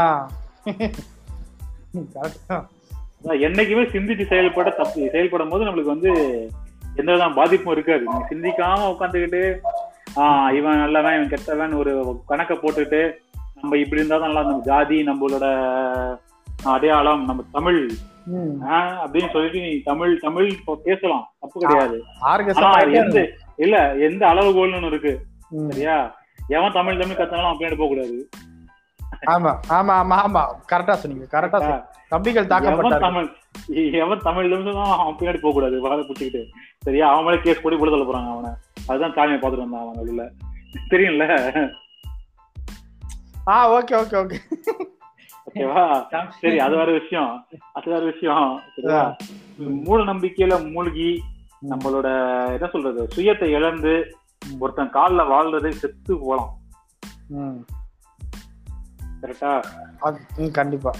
[2.14, 2.64] Correct தான்.
[3.20, 6.12] அதான் என்னைக்குமே சிந்திச்சு செயல்பட தப்பு செயல்படும் போது நம்மளுக்கு வந்து
[6.96, 8.06] எந்த வித பாதிப்பும் இருக்காது.
[8.30, 9.42] சிந்திக்காம உட்காந்துக்கிட்டு
[10.18, 11.94] ஆஹ் இவன் நல்லவன் இவன் கெட்டவன் ஒரு
[12.28, 13.00] கணக்கை போட்டுட்டு
[13.58, 15.46] நம்ம இப்படி இருந்தா தான் நல்லா நம்ம ஜாதி நம்மளோட
[16.74, 17.80] அடையாளம் நம்ம தமிழ்
[19.04, 20.50] அப்படின்னு சொல்லிட்டு நீ தமிழ் தமிழ்
[20.84, 21.26] பேசலாம்.
[21.40, 21.98] தப்பு கிடையாது.
[23.00, 23.20] எந்த
[23.56, 25.14] இல்ல எந்த அளவுகோல்னு ஒண்ணு இருக்கு.
[25.70, 25.98] சரியா?
[26.50, 28.18] எவன் தமிழ் தமிழ் கத்தனாலும் பின்னாடி போக கூடாது
[29.34, 30.16] ஆமா ஆமா ஆமா.
[30.24, 31.60] ஆமா கரெக்டா சொன்னீங்க கரெக்டா
[32.10, 33.28] தம்பிகள் தாக்கப்பட்டார் தமிழ்
[34.02, 36.42] எவன் தமிழ் தான் அவன் பின்னாடி போக கூடாது வாழை பிடிச்சிக்கிட்டு.
[36.84, 37.08] சரியா?
[37.12, 38.52] அவன் கேஸ் போடி விடுதலை போறாங்க அவனை.
[38.88, 40.26] அதுதான் தாழ்மையை பார்த்துட்டு வந்தான் அவன் வெளியில
[40.92, 41.26] தெரியும்ல?
[43.48, 44.38] ஆ ஓகே ஓகே ஓகே.
[45.56, 46.06] ஓகேவா?
[46.42, 47.46] சரி அது வேற விஷயம்.
[47.74, 48.62] அது வேற விஷயம்.
[48.76, 49.16] சரியா
[49.58, 51.24] மூட நம்பிக்கையில மூழ்கி
[51.70, 52.08] நம்மளோட
[52.48, 54.18] என்ன சொல்றது சுயத்தை இழந்து
[54.60, 56.58] ஒருத்தன் கால்ல வாழ்றதை செத்து போலாம்.
[59.22, 59.52] கரெக்டா?
[60.52, 60.92] கண்டிப்பா.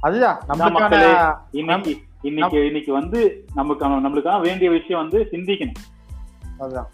[0.00, 0.40] அதுதான்
[1.50, 5.82] இன்னைக்கு இன்னைக்கு இன்னைக்கு வந்து நமக்கான நம்மளுக்கான வேண்டிய விஷயம் வந்து சிந்திக்கணும்.
[6.58, 6.90] அதுதான்.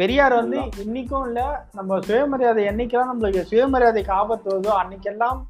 [0.00, 1.40] பெரியார் வந்து இன்னைக்கும் இல்ல
[1.78, 5.40] நம்ம சுயமரியாதை என்னைக்கெல்லாம் நம்மளுக்கு சுயமரியாதைக்கு ஆபத்து வருதோ அன்னைக்கெல்லாம்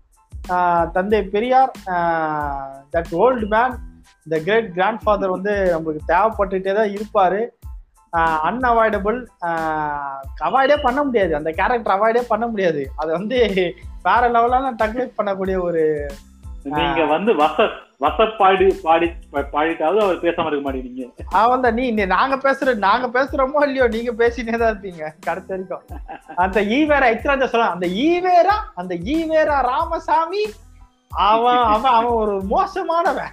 [0.97, 1.73] தந்தை Periyar
[2.95, 3.75] that old man
[4.27, 4.71] the great
[5.05, 7.41] grandfather வந்து நம்மளுக்கு தேவைப்பட்டுட்டே தான் இருப்பாரு.
[8.49, 9.19] அன்அவாய்டபுள்
[10.47, 11.33] அவாய்டே பண்ண முடியாது.
[11.39, 12.83] அந்த கேரக்டர் அவாய்டே பண்ண முடியாது.
[13.01, 13.39] அதை வந்து
[14.09, 15.85] வேற லெவலான டக்லைட் பண்ணக்கூடிய ஒரு
[16.77, 17.57] நீங்க வந்து வச
[18.01, 19.07] வசப்பாடி பாடி
[19.53, 21.05] பாடிட்டாவது அவர் பேசாம இருக்க மாட்டேங்கிறீங்க
[21.41, 25.85] அவன் தான் நீ நாங்க பேசுற நாங்க பேசுறோமோ இல்லையோ நீங்க பேசினே தான் இருப்பீங்க கடைசி வரைக்கும்.
[26.37, 30.43] அந்த ஈவேரா எக்ஸ்ட்ரா சொல்ல அந்த ஈவேரா அந்த ஈவேரா ராமசாமி
[31.27, 33.33] அவன் அவன் அவன் ஒரு மோசமானவன்.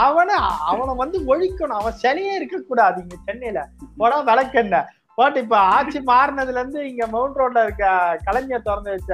[0.00, 0.36] அவனை
[0.68, 3.60] அவனை வந்து ஒழிக்கணும் அவன் சிலையே இருக்க கூடாது இங்க சென்னையில.
[3.98, 4.76] போடா விளக்கெண்ண
[5.18, 7.84] பட் இப்ப ஆட்சி மாறினதுல இருந்து இங்க மவுண்ட் ரோட்ல இருக்க
[8.24, 9.12] கலைஞர் திறந்து வச்ச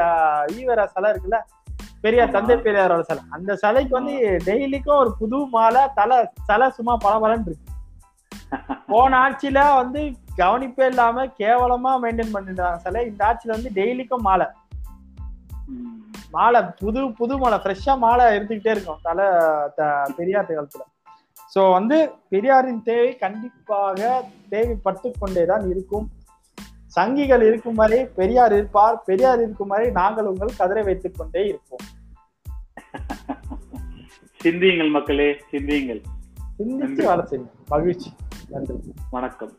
[0.54, 1.40] ஈவேரா சிலை இருக்குல்ல
[2.00, 2.30] பெரியார்.
[2.30, 3.22] தந்தை பெரியாரோட சிலை.
[3.30, 7.68] அந்த சிலைக்கு வந்து டெய்லிக்கும் ஒரு புது மாலை தலை சிலை சும்மா பளபளன்னு இருக்கு.
[8.86, 10.00] போன ஆட்சியில வந்து
[10.36, 13.02] கவனிப்பே இல்லாம கேவலமா மெயின்டைன் பண்ணிட்டாங்க சிலை.
[13.06, 14.46] இந்த ஆட்சியில வந்து டெய்லிக்கும் மாலை.
[16.30, 19.26] மாலை புது புது மாலை ஃப்ரெஷ்ஷா மாலை இருந்துகிட்டே இருக்கும் தலை
[20.16, 20.82] பெரியார் காலத்துல
[21.54, 21.96] சோ வந்து
[22.30, 24.10] பெரியாரின் தேவை கண்டிப்பாக
[24.50, 26.06] தேவைப்பட்டு கொண்டேதான் இருக்கும்.
[26.96, 31.98] சங்கிகள் இருக்கும் வரை பெரியார் இருப்பார் பெரியார் இருக்கும் வரை நாங்கள் உங்கள் கதிரை வைத்துக் கொண்டே இருப்போம்.
[34.40, 36.00] சிந்தியுங்கள் மக்களே சிந்தியுங்கள்.
[36.58, 38.12] சிந்திச்சு வேலை செய்யுங்க மகிழ்ச்சி.
[38.48, 38.74] நன்றி.
[39.10, 39.52] வணக்கம்.